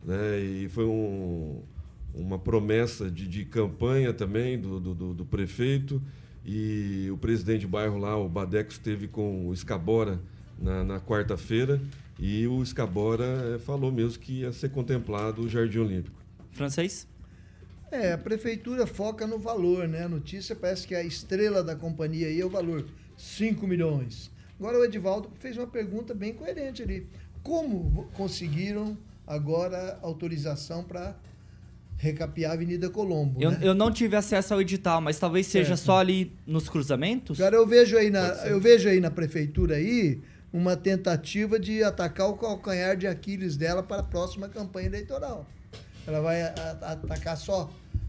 [0.08, 0.40] né?
[0.40, 1.62] E foi um,
[2.14, 6.02] uma promessa de, de campanha também do, do, do, do prefeito.
[6.46, 10.18] E o presidente de bairro lá, o Badeco, esteve com o Escabora
[10.58, 11.78] na, na quarta-feira.
[12.18, 16.18] E o Escabora eh, falou mesmo que ia ser contemplado o Jardim Olímpico.
[16.52, 17.06] Francês?
[17.90, 20.04] É, a prefeitura foca no valor, né?
[20.04, 22.86] A notícia parece que a estrela da companhia aí é o valor,
[23.16, 24.30] 5 milhões.
[24.58, 27.06] Agora o Edivaldo fez uma pergunta bem coerente ali.
[27.42, 28.96] Como conseguiram
[29.28, 31.14] agora autorização para
[31.96, 33.40] recapear a Avenida Colombo?
[33.42, 33.58] Eu, né?
[33.62, 35.86] eu não tive acesso ao edital, mas talvez seja Certo.
[35.86, 37.38] só ali nos cruzamentos?
[37.38, 40.20] Cara, eu vejo aí na, eu vejo aí na prefeitura aí
[40.52, 45.46] uma tentativa de atacar o calcanhar de Aquiles dela para a próxima campanha eleitoral.
[46.06, 47.68] Ela vai a- a- atacar só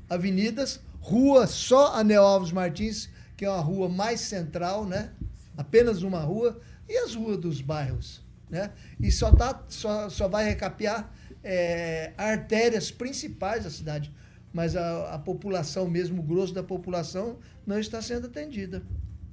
[0.10, 5.12] avenidas, rua só Anel Alves Martins, que é uma rua mais central, né?
[5.58, 8.72] Apenas uma rua e as ruas dos bairros, né?
[9.00, 11.12] E só tá só, só vai recapear
[11.44, 14.12] é, artérias principais da cidade,
[14.52, 18.84] mas a, a população mesmo, o grosso da população não está sendo atendida.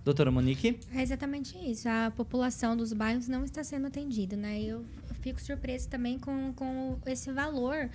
[0.04, 0.78] Doutora Monique?
[0.94, 1.88] É exatamente isso.
[1.88, 4.62] A população dos bairros não está sendo atendida, né?
[4.62, 4.84] Eu
[5.20, 7.90] fico surpresa também com, com esse valor,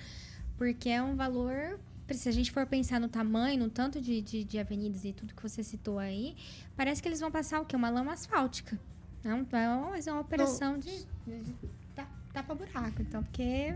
[0.58, 1.80] porque é um valor.
[2.10, 5.34] Se a gente for pensar no tamanho, no tanto de, de, de avenidas e tudo
[5.34, 6.36] que você citou aí,
[6.76, 7.74] parece que eles vão passar o quê?
[7.74, 8.78] Uma lama asfáltica.
[9.24, 10.90] Não, então, mas é uma operação de,
[11.26, 11.54] de, de
[11.94, 13.00] ta- tapa-buraco.
[13.02, 13.74] Então, porque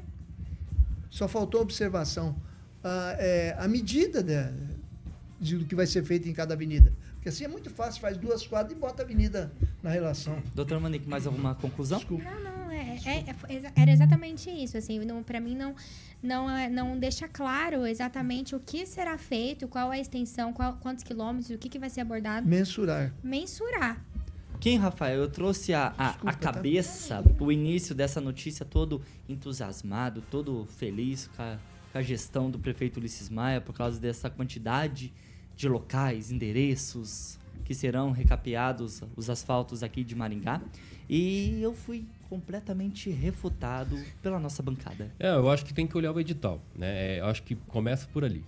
[1.11, 2.35] Só faltou observação.
[2.83, 4.35] A, é, a medida de,
[5.41, 6.93] de do que vai ser feito em cada avenida.
[7.15, 10.41] Porque assim é muito fácil, faz duas quadras e bota a avenida na relação.
[10.55, 11.99] Doutora Monique, mais alguma conclusão?
[11.99, 12.25] Desculpa.
[12.25, 13.25] Não, não, é, é-
[13.55, 15.75] é- era exatamente isso, assim, para mim não,
[16.23, 20.77] não, é- não deixa claro exatamente o que será feito, qual é a extensão, qual-
[20.77, 22.47] quantos quilômetros, o que, que vai ser abordado.
[22.47, 23.13] Mensurar.
[23.25, 24.01] Mensurar.
[24.61, 25.21] Quem, Rafael?
[25.21, 26.53] Eu trouxe a, a, Desculpa, a tá?
[26.53, 31.59] cabeça, o início dessa notícia todo entusiasmado, todo feliz com a,
[31.93, 35.13] com a gestão do prefeito Ulisses Maia por causa dessa quantidade
[35.57, 40.61] de locais, endereços que serão recapeados os asfaltos aqui de Maringá.
[41.09, 45.11] E eu fui completamente refutado pela nossa bancada.
[45.19, 47.17] É, eu acho que tem que olhar o edital, né?
[47.17, 48.45] É, eu acho que começa por ali.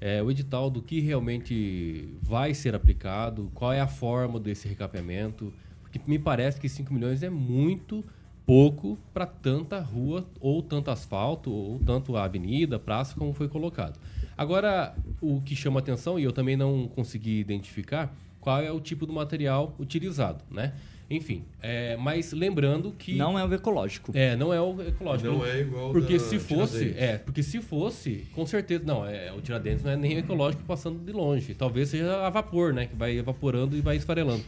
[0.00, 5.52] É, o edital do que realmente vai ser aplicado, qual é a forma desse recapeamento,
[5.82, 8.02] porque me parece que 5 milhões é muito
[8.46, 14.00] pouco para tanta rua, ou tanto asfalto, ou tanto avenida, praça, como foi colocado.
[14.36, 19.06] Agora, o que chama atenção, e eu também não consegui identificar, qual é o tipo
[19.06, 20.72] do material utilizado, né?
[21.10, 23.16] Enfim, é, mas lembrando que...
[23.16, 24.12] Não é o ecológico.
[24.14, 25.32] É, não é o ecológico.
[25.32, 27.02] Não é igual Porque da se fosse, Tiradentes.
[27.02, 31.04] é, porque se fosse, com certeza, não, é, o Tiradentes não é nem ecológico passando
[31.04, 31.52] de longe.
[31.52, 34.44] Talvez seja a vapor, né, que vai evaporando e vai esfarelando.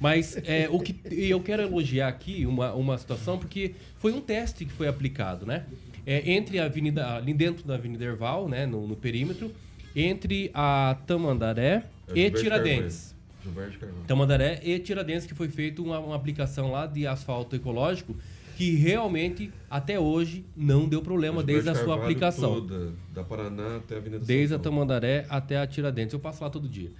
[0.00, 4.20] Mas é, o que e eu quero elogiar aqui uma, uma situação porque foi um
[4.22, 5.66] teste que foi aplicado, né?
[6.06, 9.52] É, entre a avenida, ali dentro da Avenida Erval, né, no, no perímetro,
[9.94, 13.14] entre a Tamandaré É e Tiradentes.
[13.42, 14.02] Gilberto Carvalho.
[14.06, 18.16] Tamandaré e Tiradentes, que foi feito uma, uma aplicação lá de asfalto ecológico
[18.56, 22.54] que realmente, até hoje, não deu problema desde a Gilberto sua Carvalho aplicação.
[22.54, 24.58] Toda, da Paraná até a Avenida Desde a.
[24.58, 26.12] Tamandaré até a Tiradentes.
[26.12, 26.90] Eu passo lá todo dia.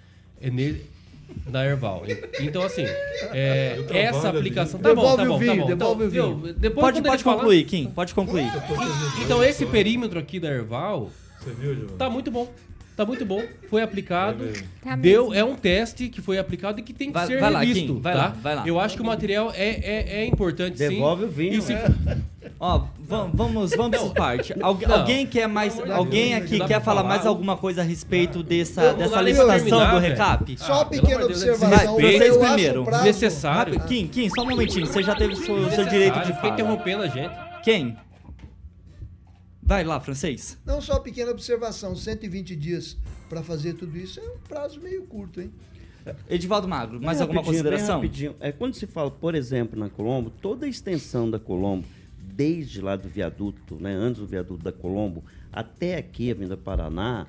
[0.41, 0.87] É nele,
[1.47, 2.05] na Erval.
[2.41, 2.85] Então, assim,
[3.35, 4.39] é, essa ali.
[4.39, 4.81] aplicação.
[4.81, 5.67] Tá bom, tá bom, tá bom.
[5.67, 6.55] devolve o Então, vinho.
[6.55, 7.91] depois, Pode, pode concluir, Kim.
[7.91, 8.47] Pode concluir.
[9.23, 11.11] Então, esse perímetro aqui da Erval
[11.41, 11.99] Você viu, Giovanni?
[11.99, 12.51] tá muito bom.
[13.01, 13.43] Tá muito bom.
[13.71, 14.45] Foi aplicado.
[14.85, 15.35] Tá Deu, mesmo.
[15.35, 17.95] é um teste que foi aplicado e que tem que Vai- ser vai lá, revisto.
[17.95, 18.19] Kim, vai tá?
[18.19, 18.63] lá, vai lá.
[18.67, 21.29] Eu acho que o material é, é, é importante Devolve sim.
[21.29, 21.87] o vinho, se- né?
[22.61, 24.55] Ó, vam- vamos, vamos por parte.
[24.61, 24.97] Algu- Não.
[24.97, 27.05] alguém quer mais, alguém aqui quer falar falar.
[27.05, 30.59] mais alguma coisa a respeito dessa, dessa licitação do recap?
[30.59, 31.71] Só uma Ah, pequena observação.
[31.71, 32.85] Vai, vocês acho primeiro.
[33.03, 33.81] Necessário.
[33.81, 36.53] Kim, Kim, só um momentinho, você já teve o seu, seu direito de Fica fala.
[36.53, 37.35] interrompendo a gente.
[37.63, 37.97] Quem?
[39.71, 40.59] Vai lá, francês.
[40.67, 42.97] Não só uma pequena observação, 120 dias
[43.29, 45.53] para fazer tudo isso é um prazo meio curto, hein?
[46.29, 48.01] Edivaldo Magro, mais Bem alguma consideração?
[48.01, 48.35] rapidinho.
[48.41, 51.87] É, quando se fala, por exemplo, na Colombo, toda a extensão da Colombo,
[52.19, 57.29] desde lá do viaduto, né, antes do viaduto da Colombo, até aqui, a Avenida Paraná,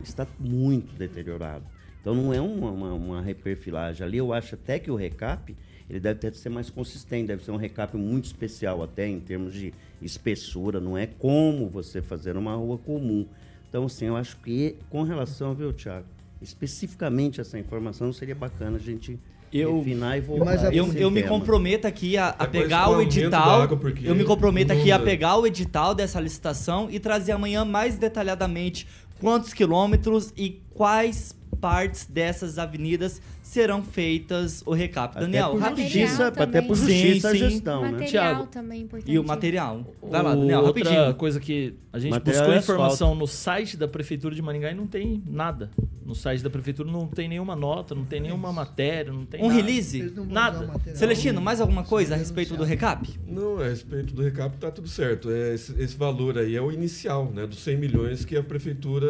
[0.00, 1.64] está muito deteriorado.
[2.00, 4.06] Então não é uma, uma, uma reperfilagem.
[4.06, 5.56] Ali eu acho até que o recap,
[5.90, 9.18] ele deve ter que ser mais consistente, deve ser um recap muito especial até em
[9.18, 13.26] termos de espessura, não é como você fazer uma rua comum.
[13.68, 16.06] Então, assim, eu acho que com relação, viu, Thiago,
[16.40, 19.18] especificamente essa informação seria bacana a gente
[19.52, 20.44] Eu- refinar e voltar.
[20.44, 23.68] Mas Eu, eu me comprometo aqui a, a É pegar o edital.
[24.04, 28.86] Eu me comprometo aqui a pegar o edital dessa licitação e trazer amanhã mais detalhadamente
[29.20, 35.18] quantos quilômetros e quais partes dessas avenidas serão feitas o recap.
[35.18, 36.06] Daniel, rapidinho.
[36.06, 37.90] justiça, até por justiça a gestão, né?
[37.92, 39.10] Material Thiago, também é importante.
[39.12, 39.84] E o material.
[40.02, 41.14] Vai lá, Daniel, Outra rapidinho.
[41.16, 43.18] coisa que a gente Material buscou é informação asfalto.
[43.20, 45.70] no site da Prefeitura de Maringá e não tem nada.
[46.04, 49.48] No site da Prefeitura não tem nenhuma nota, não tem nenhuma matéria, não tem Um
[49.48, 49.54] nada.
[49.60, 50.12] release?
[50.28, 50.70] Nada.
[50.94, 53.08] Celestino, mais alguma coisa a respeito do recap?
[53.26, 55.30] Não, a respeito do recap tá tudo certo.
[55.30, 57.46] É, esse, esse valor aí é o inicial, né?
[57.46, 59.08] Dos 100 milhões que a prefeitura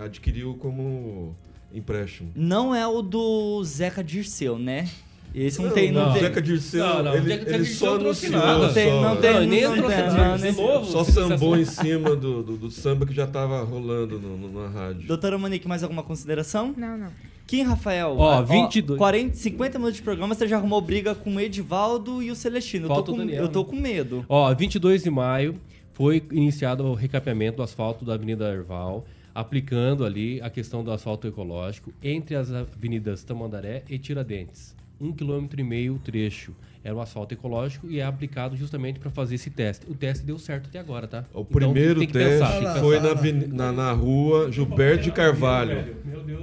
[0.00, 1.36] adquiriu como
[1.74, 2.30] empréstimo.
[2.34, 4.88] Não é o do Zeca Dirceu, né?
[5.34, 6.22] Esse não, tem, não, o tem.
[6.22, 8.58] Zeca Dirceu, Não, não, ele, Zeca ele Dirceu só não anunciou, nada.
[8.68, 10.84] Não tem, não tem, Não, não, nem não não, de nem- novo.
[10.86, 14.68] só sambou em cima do, do, do samba que já estava rolando no, no- na
[14.68, 15.08] rádio.
[15.08, 16.72] Doutora Monique, mais alguma consideração?
[16.76, 17.08] Não, não.
[17.48, 18.96] Kim Rafael, Ó, ah, 22.
[18.96, 22.84] 40, 50 minutos de programa, você já arrumou briga com o Edivaldo e o Celestino.
[22.84, 23.66] Eu tô, Falta o com, Daniel, eu tô né?
[23.70, 24.24] com medo.
[24.28, 25.60] Ó, 22 de maio
[25.92, 29.04] foi iniciado o recapeamento do asfalto da Avenida Erval,
[29.34, 34.76] aplicando ali a questão do asfalto ecológico entre as avenidas Tamandaré e Tiradentes.
[35.00, 36.54] Um quilômetro e meio trecho.
[36.84, 39.86] Era um asfalto ecológico e é aplicado justamente para fazer esse teste.
[39.90, 41.24] O teste deu certo até agora, tá?
[41.32, 43.14] O Então, primeiro teste pensar, foi na,
[43.48, 45.82] na, na rua Gilberto de Carvalho,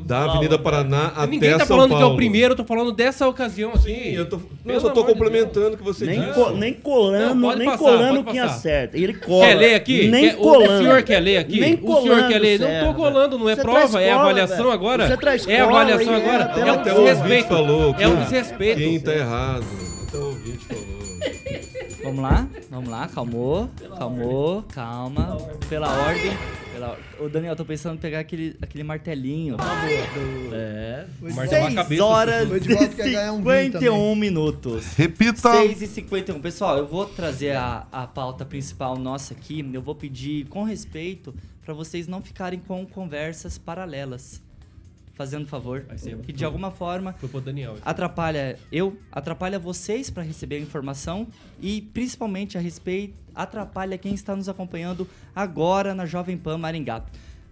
[0.03, 2.13] da Avenida Paraná até Ninguém tá São falando que é Paulo.
[2.15, 3.83] o primeiro, eu tô falando dessa ocasião aqui.
[3.83, 6.33] Sim, eu tô, não, eu só tô complementando o que você Nem, disse.
[6.33, 8.97] co- nem colando, Não, pode nem passar, colando quem acerta.
[8.97, 9.45] Ele cola.
[9.45, 10.07] Quer ler aqui?
[10.07, 10.73] Nem Quer- colando.
[10.73, 11.59] O senhor quer ler aqui?
[11.59, 12.59] Nem o senhor colando quer ler?
[12.59, 12.87] Não serve.
[12.87, 14.71] tô colando, não é Você prova, traz é cola, avaliação velho.
[14.71, 15.07] agora.
[15.07, 16.43] Você traz é cola avaliação e é, agora.
[16.45, 17.47] até É um o desrespeito.
[17.47, 17.95] falou.
[17.99, 18.79] É um desrespeito.
[18.79, 19.90] Quem tá errado.
[22.14, 25.38] Vamos lá, vamos lá, calmou, calmou, calma.
[25.70, 26.32] Pela ordem.
[26.74, 26.97] Pela...
[27.22, 29.55] Ô Daniel, tô pensando em pegar aquele, aquele martelinho.
[29.55, 31.05] do- É.
[31.22, 32.03] Martelar a 6 cabeça.
[32.05, 34.93] horas O e Edivaldo quer ganhar um vinho 51 minutos.
[34.95, 35.51] Repita.
[35.53, 36.41] 6 e 51.
[36.41, 39.66] Pessoal, eu vou trazer a, a pauta principal nossa aqui.
[39.74, 41.34] Eu vou pedir com respeito
[41.64, 44.41] para vocês não ficarem com conversas paralelas.
[45.22, 45.86] Fazendo favor.
[46.24, 47.78] Que de alguma forma Daniel.
[47.86, 51.28] atrapalha eu, atrapalha vocês para receber a informação
[51.61, 57.03] e principalmente a respeito atrapalha quem está nos acompanhando agora na Jovem Pan Maringá.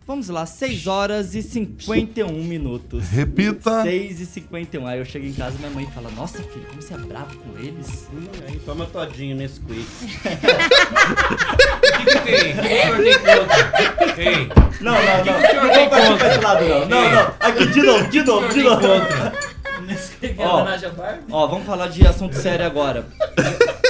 [0.09, 3.07] Vamos lá, 6 horas e 51 minutos.
[3.09, 3.83] Repita.
[3.83, 4.87] 6 e 51.
[4.87, 7.37] Aí eu chego em casa e minha mãe fala: Nossa, filho, como você é bravo
[7.37, 8.07] com eles?
[8.11, 9.85] Hum, Aí toma todinho nesse quick.
[9.85, 9.85] O
[11.93, 12.53] que, que tem?
[12.53, 12.55] O
[12.95, 13.45] que o senhor
[13.77, 14.23] tem contra?
[14.23, 14.49] Ei,
[14.81, 15.23] Não, não, não.
[15.23, 16.27] que o senhor Não tem contra?
[16.27, 16.87] esse lado, não.
[16.87, 17.33] Não, não.
[17.39, 18.81] Aqui, de novo, de novo, de novo.
[20.39, 20.65] Ó,
[21.29, 23.05] ó, vamos falar de assunto sério agora.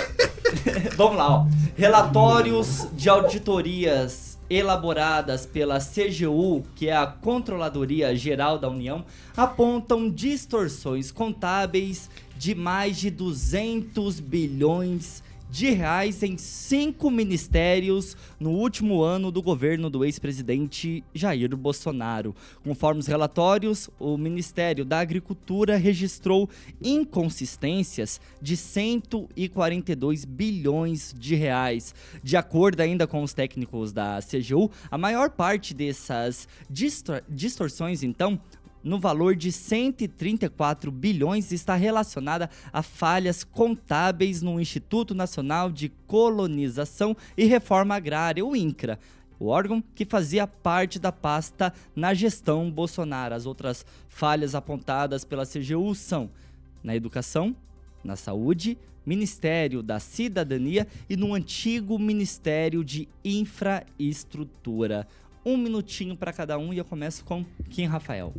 [0.97, 1.45] vamos lá, ó.
[1.77, 9.05] Relatórios de auditorias elaboradas pela CGU, que é a Controladoria Geral da União,
[9.37, 19.01] apontam distorções contábeis de mais de 200 bilhões de reais em cinco ministérios no último
[19.01, 22.35] ano do governo do ex-presidente Jair Bolsonaro.
[22.63, 26.47] Conforme os relatórios, o Ministério da Agricultura registrou
[26.81, 31.93] inconsistências de 142 bilhões de reais.
[32.23, 38.39] De acordo ainda com os técnicos da CGU, a maior parte dessas distor- distorções, então,
[38.83, 47.15] no valor de 134 bilhões está relacionada a falhas contábeis no Instituto Nacional de Colonização
[47.37, 48.99] e Reforma Agrária, o INCRA,
[49.39, 53.33] o órgão que fazia parte da pasta na gestão Bolsonaro.
[53.33, 56.29] As outras falhas apontadas pela CGU são
[56.83, 57.55] na educação,
[58.03, 65.07] na saúde, Ministério da Cidadania e no antigo Ministério de Infraestrutura.
[65.43, 68.33] Um minutinho para cada um e eu começo com Kim Rafael.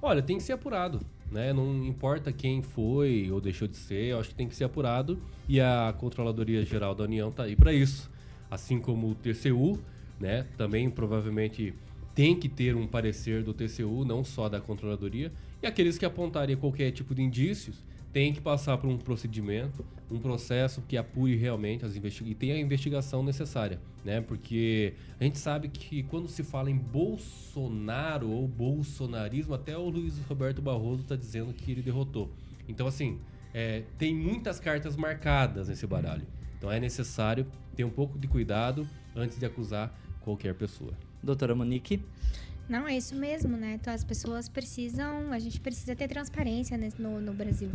[0.00, 1.52] Olha, tem que ser apurado, né?
[1.52, 5.18] Não importa quem foi ou deixou de ser, eu acho que tem que ser apurado
[5.48, 8.10] e a Controladoria Geral da União tá aí para isso.
[8.50, 9.78] Assim como o TCU,
[10.20, 10.46] né?
[10.56, 11.74] Também provavelmente
[12.14, 15.32] tem que ter um parecer do TCU, não só da Controladoria,
[15.62, 20.18] e aqueles que apontarem qualquer tipo de indícios tem que passar por um procedimento, um
[20.18, 24.20] processo que apure realmente as investigações e tenha a investigação necessária, né?
[24.20, 30.18] Porque a gente sabe que quando se fala em Bolsonaro ou bolsonarismo, até o Luiz
[30.28, 32.30] Roberto Barroso está dizendo que ele derrotou.
[32.66, 33.18] Então, assim,
[33.52, 36.26] é, tem muitas cartas marcadas nesse baralho.
[36.56, 40.92] Então é necessário ter um pouco de cuidado antes de acusar qualquer pessoa.
[41.22, 42.02] Doutora Monique.
[42.68, 43.78] Não, é isso mesmo, né?
[43.80, 47.70] Então as pessoas precisam, a gente precisa ter transparência nesse- no, no Brasil.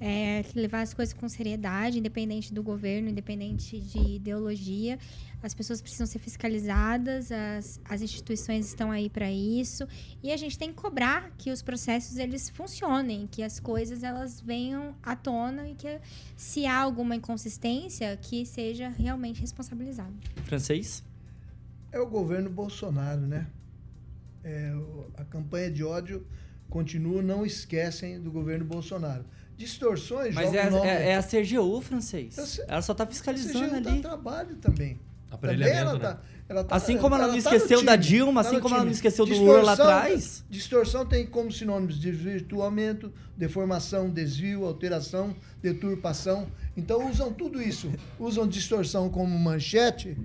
[0.00, 4.98] É, levar as coisas com seriedade, independente do governo, independente de ideologia.
[5.40, 9.86] As pessoas precisam ser fiscalizadas, as, as instituições estão aí para isso.
[10.22, 14.40] E a gente tem que cobrar que os processos eles funcionem, que as coisas elas
[14.40, 16.00] venham à tona e que
[16.36, 20.14] se há alguma inconsistência, que seja realmente responsabilizado.
[20.44, 21.04] Francês?
[21.92, 23.46] É o governo Bolsonaro, né?
[24.44, 24.72] É,
[25.16, 26.26] a campanha de ódio
[26.68, 29.24] continua, não esquecem do governo Bolsonaro.
[29.56, 32.36] Distorções, Mas é, nome- é, é a CGU, francês.
[32.36, 34.02] Eu sei- Ela só tá A fiscalizando CGU ali.
[34.02, 35.00] tá trabalho também.
[35.40, 35.98] Também ela né?
[35.98, 38.74] tá, ela tá- Assim como ela não tá esqueceu no da Dilma, tá assim como
[38.74, 38.90] ela time.
[38.90, 40.44] não esqueceu do Lula lá Distorção- atrás.
[40.48, 46.46] Distorção tem como sinônimos desvirtuamento, deformação, desvio, alteração, deturpação.
[46.76, 47.90] Então usam tudo isso.
[48.18, 50.16] Usam distorção como manchete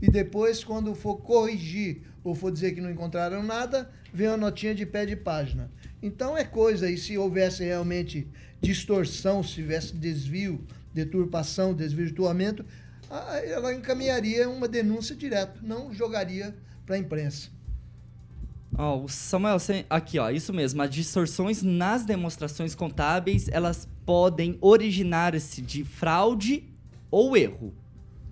[0.00, 4.74] e depois, quando for corrigir ou for dizer que não encontraram nada, vem uma notinha
[4.74, 5.70] de pé de página.
[6.02, 8.26] Então é coisa, e se houvesse realmente
[8.60, 12.64] distorção, se tivesse desvio, deturpação, desvirtuamento,
[13.44, 16.54] ela encaminharia uma denúncia direto, não jogaria
[16.86, 17.48] para a imprensa.
[18.76, 19.56] Ó, o Samuel,
[19.88, 20.80] aqui, ó, isso mesmo.
[20.80, 26.64] As distorções nas demonstrações contábeis, elas podem originar-se de fraude
[27.10, 27.74] ou erro.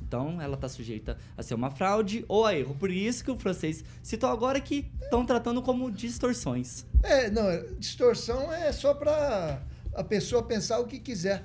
[0.08, 2.74] Então, ela está sujeita a ser uma fraude ou a erro.
[2.74, 6.86] Por isso que o francês citou agora que estão tratando como distorções.
[7.02, 9.60] É, não, é- distorção é só para
[9.94, 11.44] a pessoa pensar o que quiser.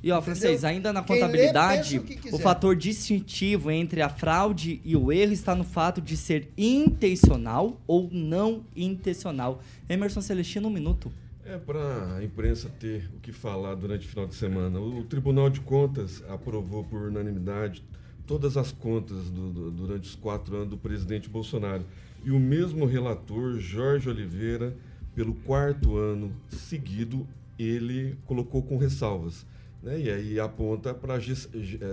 [0.00, 0.22] E ó, Entendeu?
[0.22, 4.94] francês, ainda na Quem lê, contabilidade, pensa o o fator distintivo entre a fraude e
[4.94, 9.60] o erro está no fato de ser intencional ou não intencional.
[9.88, 11.10] Emerson Celestino, um minuto.
[11.46, 14.78] É para a imprensa ter o que falar durante o final de semana.
[14.80, 17.82] O Tribunal de Contas aprovou por unanimidade
[18.26, 21.84] todas as contas do- do- durante os quatro anos do presidente Bolsonaro.
[22.24, 24.74] E o mesmo relator, Jorge Oliveira,
[25.14, 27.26] pelo quarto ano seguido,
[27.58, 29.44] ele colocou com ressalvas.
[29.82, 30.00] Né?
[30.00, 31.20] E aí aponta para a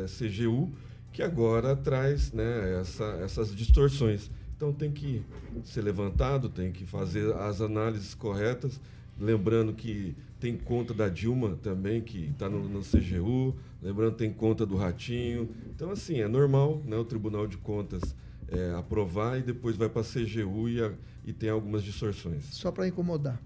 [0.08, 0.70] CGU,
[1.12, 4.32] que agora traz né, essa- essas distorções.
[4.56, 5.22] Então tem que
[5.66, 8.80] ser levantado, tem que fazer as análises corretas.
[9.20, 13.54] Lembrando que tem conta da Dilma também, que está no, no CGU.
[13.82, 15.50] Lembrando que tem conta do Ratinho.
[15.76, 18.16] Então, assim, é normal né, o Tribunal de Contas
[18.48, 20.92] é, aprovar e depois vai para a CGU e, a-
[21.26, 22.44] e tem algumas distorções.
[22.52, 23.42] Só para incomodar.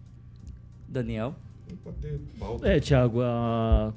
[0.88, 1.36] Daniel?
[1.84, 2.68] Pode ter pauta.
[2.68, 3.20] É, Tiago,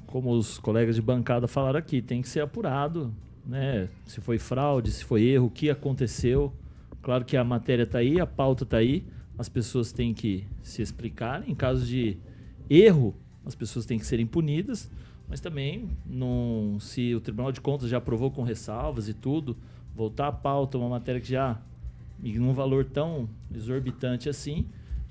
[0.07, 3.13] como os colegas de bancada falaram aqui, tem que ser apurado,
[3.45, 3.87] né?
[4.07, 6.51] Se foi fraude, se foi erro, o que aconteceu.
[7.01, 9.05] Claro que a matéria está aí, a pauta está aí,
[9.37, 11.47] as pessoas têm que se explicar.
[11.47, 12.17] Em caso de
[12.69, 13.15] erro,
[13.45, 14.89] as pessoas têm que serem punidas,
[15.29, 19.55] mas também, não, se o Tribunal de Contas já aprovou com ressalvas e tudo,
[19.95, 21.61] voltar à pauta uma matéria que já,
[22.23, 24.65] em um valor tão exorbitante assim,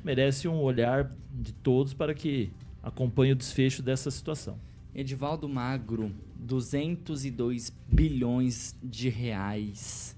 [0.04, 2.50] merece um olhar de todos para que
[2.82, 4.58] acompanhe o desfecho dessa situação.
[4.94, 10.16] Edivaldo Magro, 202 bilhões de reais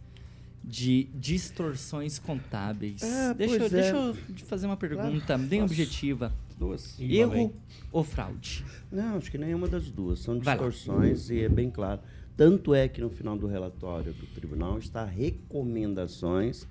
[0.62, 3.02] de distorções contábeis.
[3.02, 3.98] É, deixa, eu- pois deixa é.
[4.08, 5.72] eu te fazer uma pergunta Claro, bem faço.
[5.72, 6.32] objetiva.
[6.60, 7.00] Duas.
[7.00, 7.54] Erro
[7.90, 8.62] ou fraude?
[8.92, 10.18] Não, acho que nenhuma das duas.
[10.18, 12.02] São distorções e é bem claro.
[12.36, 16.68] Tanto é que no final do relatório do tribunal está recomendações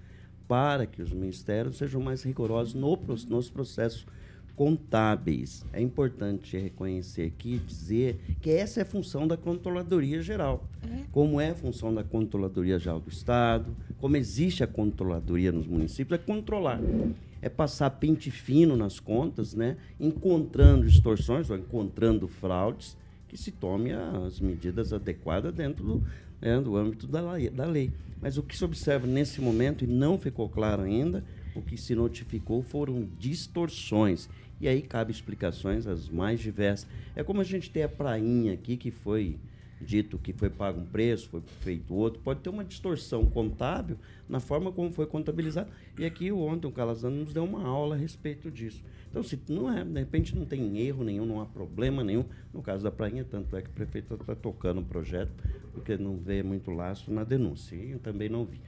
[0.47, 2.95] para que os ministérios sejam mais rigorosos no
[3.29, 4.05] nos processos
[4.55, 5.65] contábeis.
[5.73, 10.67] É importante reconhecer aqui e dizer que essa é a função da Controladoria Geral.
[11.11, 16.19] Como é a função da Controladoria Geral do Estado, como existe a Controladoria nos municípios,
[16.19, 16.79] é controlar.
[17.41, 19.77] É passar pente fino nas contas, né?
[19.99, 26.03] encontrando distorções ou encontrando fraudes, que se tome as medidas adequadas dentro do,
[26.41, 27.91] né, do âmbito da lei, da lei.
[28.21, 31.23] Mas o que se observa nesse momento, e não ficou claro ainda,
[31.55, 34.27] o que se notificou foram distorções.
[34.59, 36.87] E aí cabe explicações as mais diversas.
[37.15, 39.37] É como a gente tem a prainha aqui, que foi
[39.81, 44.39] dito que foi pago um preço, foi feito outro, pode ter uma distorção contábil na
[44.39, 45.69] forma como foi contabilizado.
[45.97, 48.83] E aqui ontem o Calazano nos deu uma aula a respeito disso.
[49.09, 52.25] Então, se não é, de repente não tem erro nenhum, não há problema nenhum.
[52.53, 55.31] No caso da Prainha, tanto é que o prefeito está tocando o projeto,
[55.73, 57.75] porque não vê muito laço na denúncia.
[57.75, 58.61] E eu também não vi.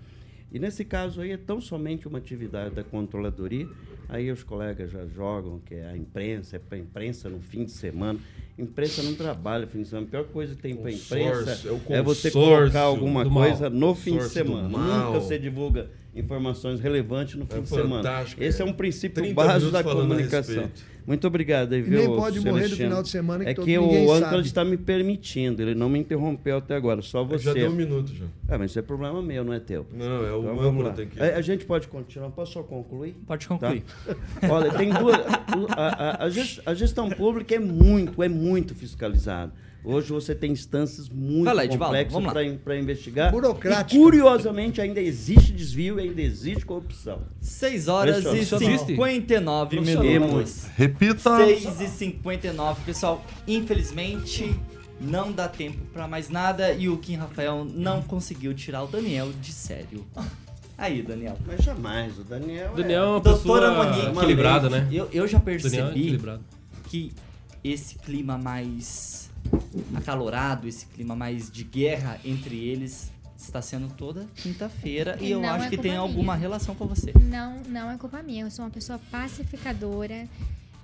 [0.51, 3.69] E nesse caso aí é tão somente uma atividade da controladoria,
[4.11, 7.63] aí os colegas já jogam que é a imprensa, é para a imprensa no fim
[7.63, 8.19] de semana.
[8.59, 10.05] Imprensa não trabalha no fim de semana.
[10.05, 13.95] A pior coisa que tem para a imprensa é é você colocar alguma coisa no
[13.95, 14.67] fim de semana.
[14.67, 18.25] Nunca você divulga informações relevantes no fim É de semana.
[18.37, 20.69] Esse é um princípio 30 básico da comunicação.
[21.11, 22.89] Muito obrigado aí, viu, nem pode morrer do Celestino?
[22.89, 24.13] final de semana, que É todo- que o.
[24.13, 27.43] Anclad está me permitindo, ele não me interrompeu até agora, só você.
[27.43, 28.25] Já deu um minuto já.
[28.47, 29.85] Ah, mas isso é problema meu, não é teu.
[29.93, 30.91] Não, é o Então, âncora vamos lá.
[30.93, 33.15] tem que- É, A, gente pode continuar, posso só concluir?
[33.27, 33.81] Pode concluir.
[33.81, 34.15] Tá?
[34.49, 35.15] Olha, tem duas.
[35.75, 39.51] A, a- a a gestão pública é muito, é muito fiscalizada.
[39.83, 43.31] Hoje você tem instâncias muito Edivaldo, complexas para investigar.
[43.31, 43.95] Burocrática.
[43.95, 47.23] E, curiosamente, ainda existe desvio e ainda existe corrupção.
[47.41, 48.85] 6 horas e Profissional.
[48.85, 50.03] 59 Profissional.
[50.03, 50.65] minutos.
[50.75, 51.37] Repita.
[51.37, 53.25] 6 e 59, pessoal.
[53.47, 54.55] Infelizmente,
[54.99, 59.31] não dá tempo pra mais nada e o Kim Rafael não conseguiu tirar o Daniel
[59.41, 60.05] de sério.
[60.77, 61.37] Aí, Daniel.
[61.45, 62.71] Mas jamais, o Daniel.
[62.73, 64.17] O Daniel é uma Doutora pessoa Monique.
[64.17, 64.87] equilibrada, né?
[64.91, 66.43] Eu, eu já é percebi equilibrado.
[66.85, 67.11] que
[67.63, 69.30] esse clima mais
[69.95, 75.43] acalorado, esse clima mais de guerra entre eles está sendo toda quinta-feira e, E eu
[75.43, 76.41] acho é que tem culpa alguma minha.
[76.41, 77.11] relação com você.
[77.19, 78.43] Não, não é culpa minha.
[78.45, 80.27] Eu sou uma pessoa pacificadora.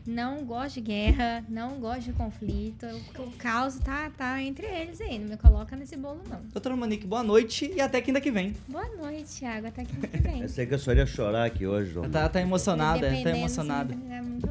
[0.10, 2.86] Não gosto de guerra, não gosto de conflito.
[3.20, 5.20] O, caos tá, tá entre eles aí.
[5.20, 6.40] Não me coloca nesse bolo, não.
[6.54, 8.56] Doutora Monique, boa noite e até quinta que vem.
[8.70, 9.68] Boa noite, Thiago.
[9.68, 10.42] Até quinta que vem.
[10.42, 12.10] Eu sei que a senhora ia chorar aqui hoje, João.
[12.10, 13.94] Tá, tá emocionada, tá emocionada.
[13.94, 14.50] assim, é muito-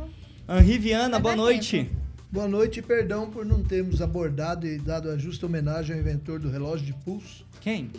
[0.48, 1.90] Henri Viana, Vai boa noite.
[2.36, 6.38] Boa noite e perdão por não termos abordado e dado a justa homenagem ao inventor
[6.38, 7.90] do relógio de pulso, Quem?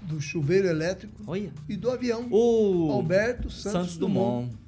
[0.00, 1.52] do chuveiro elétrico Olha.
[1.68, 4.46] e do avião, O Alberto Santos, Santos Dumont.
[4.46, 4.61] Dumont.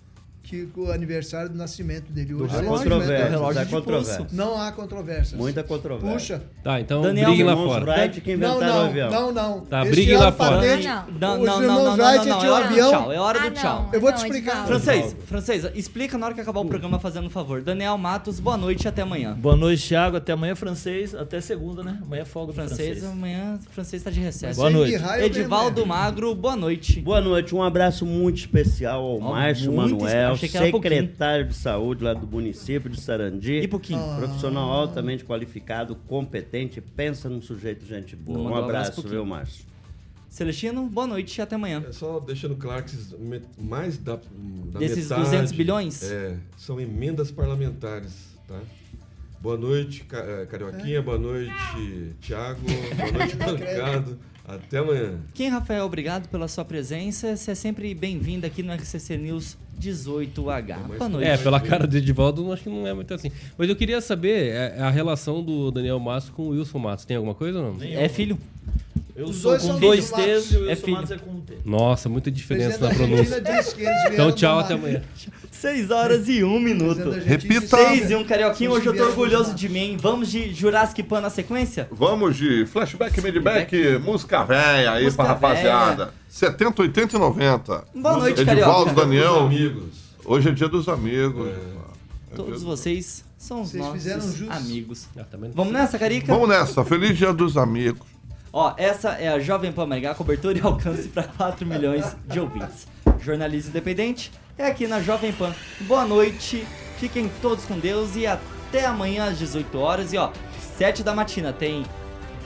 [0.45, 2.55] Que o aniversário do nascimento dele hoje.
[2.55, 3.27] é controvérsia,
[3.61, 4.17] há de controvérsia.
[4.19, 4.37] pulso.
[4.37, 5.41] Não há controvérsias.
[5.41, 6.13] Muita controvérsia.
[6.39, 6.43] Puxa.
[6.63, 7.85] Tá, então Daniel briguem lá fora.
[7.91, 9.11] Wright que Não, inventaram o não, avião.
[9.11, 9.61] não, não.
[9.65, 10.57] Tá, Esse briguem ano lá fora.
[10.57, 12.65] patente, Não, Não, os não, não, irmãos não, não, Wright não, não, é tinham hora
[12.65, 12.91] do avião.
[12.91, 13.83] tchau, é hora do Ah, tchau.
[13.87, 13.95] não.
[13.95, 14.51] Eu vou te Não, explicar.
[14.53, 14.69] Edvaldo.
[14.69, 17.63] Francês, francês, explica na hora que acabar o programa fazendo um favor.
[17.63, 19.33] Daniel Matos, boa noite e até amanhã.
[19.33, 20.19] Boa noite, Thiago.
[20.19, 21.15] Até amanhã, francês.
[21.15, 21.99] Até segunda, né?
[22.05, 23.05] Amanhã é folga do Francês, francês.
[23.05, 24.57] amanhã francês tá de recesso.
[24.61, 24.95] Boa noite.
[25.21, 26.01] Edivaldo amanhã.
[26.03, 27.01] Magro, boa noite.
[27.01, 32.05] Boa noite, um abraço muito especial ao Márcio Manuel, achei que era secretário de saúde
[32.05, 33.55] lá do município de Sarandi.
[33.55, 34.01] E pouquinho.
[34.17, 38.39] Profissional altamente qualificado, competente, pensa num sujeito gente boa.
[38.39, 39.65] Mandou Um um abraço abraço, viu, Márcio?
[40.29, 41.85] Celestino, boa noite e até amanhã.
[41.89, 42.97] É só deixando claro que
[43.57, 46.03] mais da, da Desses metade, 200 bilhões?
[46.03, 48.61] É, são emendas parlamentares, tá?
[49.41, 51.03] Boa noite, eh, Carioquinha.
[51.03, 51.53] Boa noite,
[52.21, 52.63] Thiago.
[52.63, 54.19] Boa noite, Bancado.
[54.45, 55.21] Até amanhã.
[55.35, 57.37] Kim Rafael, obrigado pela sua presença.
[57.37, 60.77] Você é sempre bem-vindo aqui no RCC News 18H.
[60.99, 61.29] Boa noite.
[61.29, 63.31] É, pela cara do Edivaldo, acho que não é muito assim.
[63.57, 67.05] Mas eu queria saber é, a relação do Daniel Matos com o Wilson Matos.
[67.05, 67.83] Tem alguma coisa ou não?
[67.83, 68.39] É filho.
[69.17, 70.97] Eu Os sou dois com são dois T's e o É Wilson filho.
[70.97, 71.55] Matos é com um T.
[71.65, 73.43] Nossa, muita diferença na pronúncia.
[74.13, 75.03] Então, tchau, até amanhã.
[75.53, 77.11] 6 horas e 1 O minuto.
[77.11, 77.61] Repita.
[77.61, 78.73] disse que 6 e 1, Carioquinho.
[78.73, 79.97] eles Hoje eu tô orgulhoso de mim.
[79.99, 81.89] Vamos de Jurassic Pan na sequência?
[81.91, 86.13] Vamos de flashback, midback, música velha aí Música pra rapaziada.
[86.39, 87.85] 70, 80 e 90.
[87.95, 89.01] Boa noite, Edivaldo, Carioca.
[89.03, 89.39] Daniel.
[89.47, 89.95] amigos.
[90.25, 91.47] Hoje é dia dos amigos.
[91.47, 95.07] É Todos dia- vocês são os Vocês nossos amigos.
[95.17, 95.25] Ah,
[95.55, 96.33] Vamos nessa, Carica?
[96.35, 96.85] Vamos nessa.
[96.85, 98.05] Feliz dia dos amigos.
[98.53, 102.89] Ó, essa é a Jovem Pan Maringá, cobertura e alcance para 4 milhões de ouvintes.
[103.21, 105.55] Jornalismo independente é aqui na Jovem Pan.
[105.83, 106.67] Boa noite,
[106.99, 110.13] fiquem todos com Deus e até amanhã às 18 horas.
[110.13, 110.33] E ó,
[110.79, 111.87] 7 da matina tem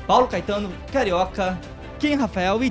[0.07, 1.59] Paulo Caetano, Carioca,
[1.99, 2.71] Kim Rafael e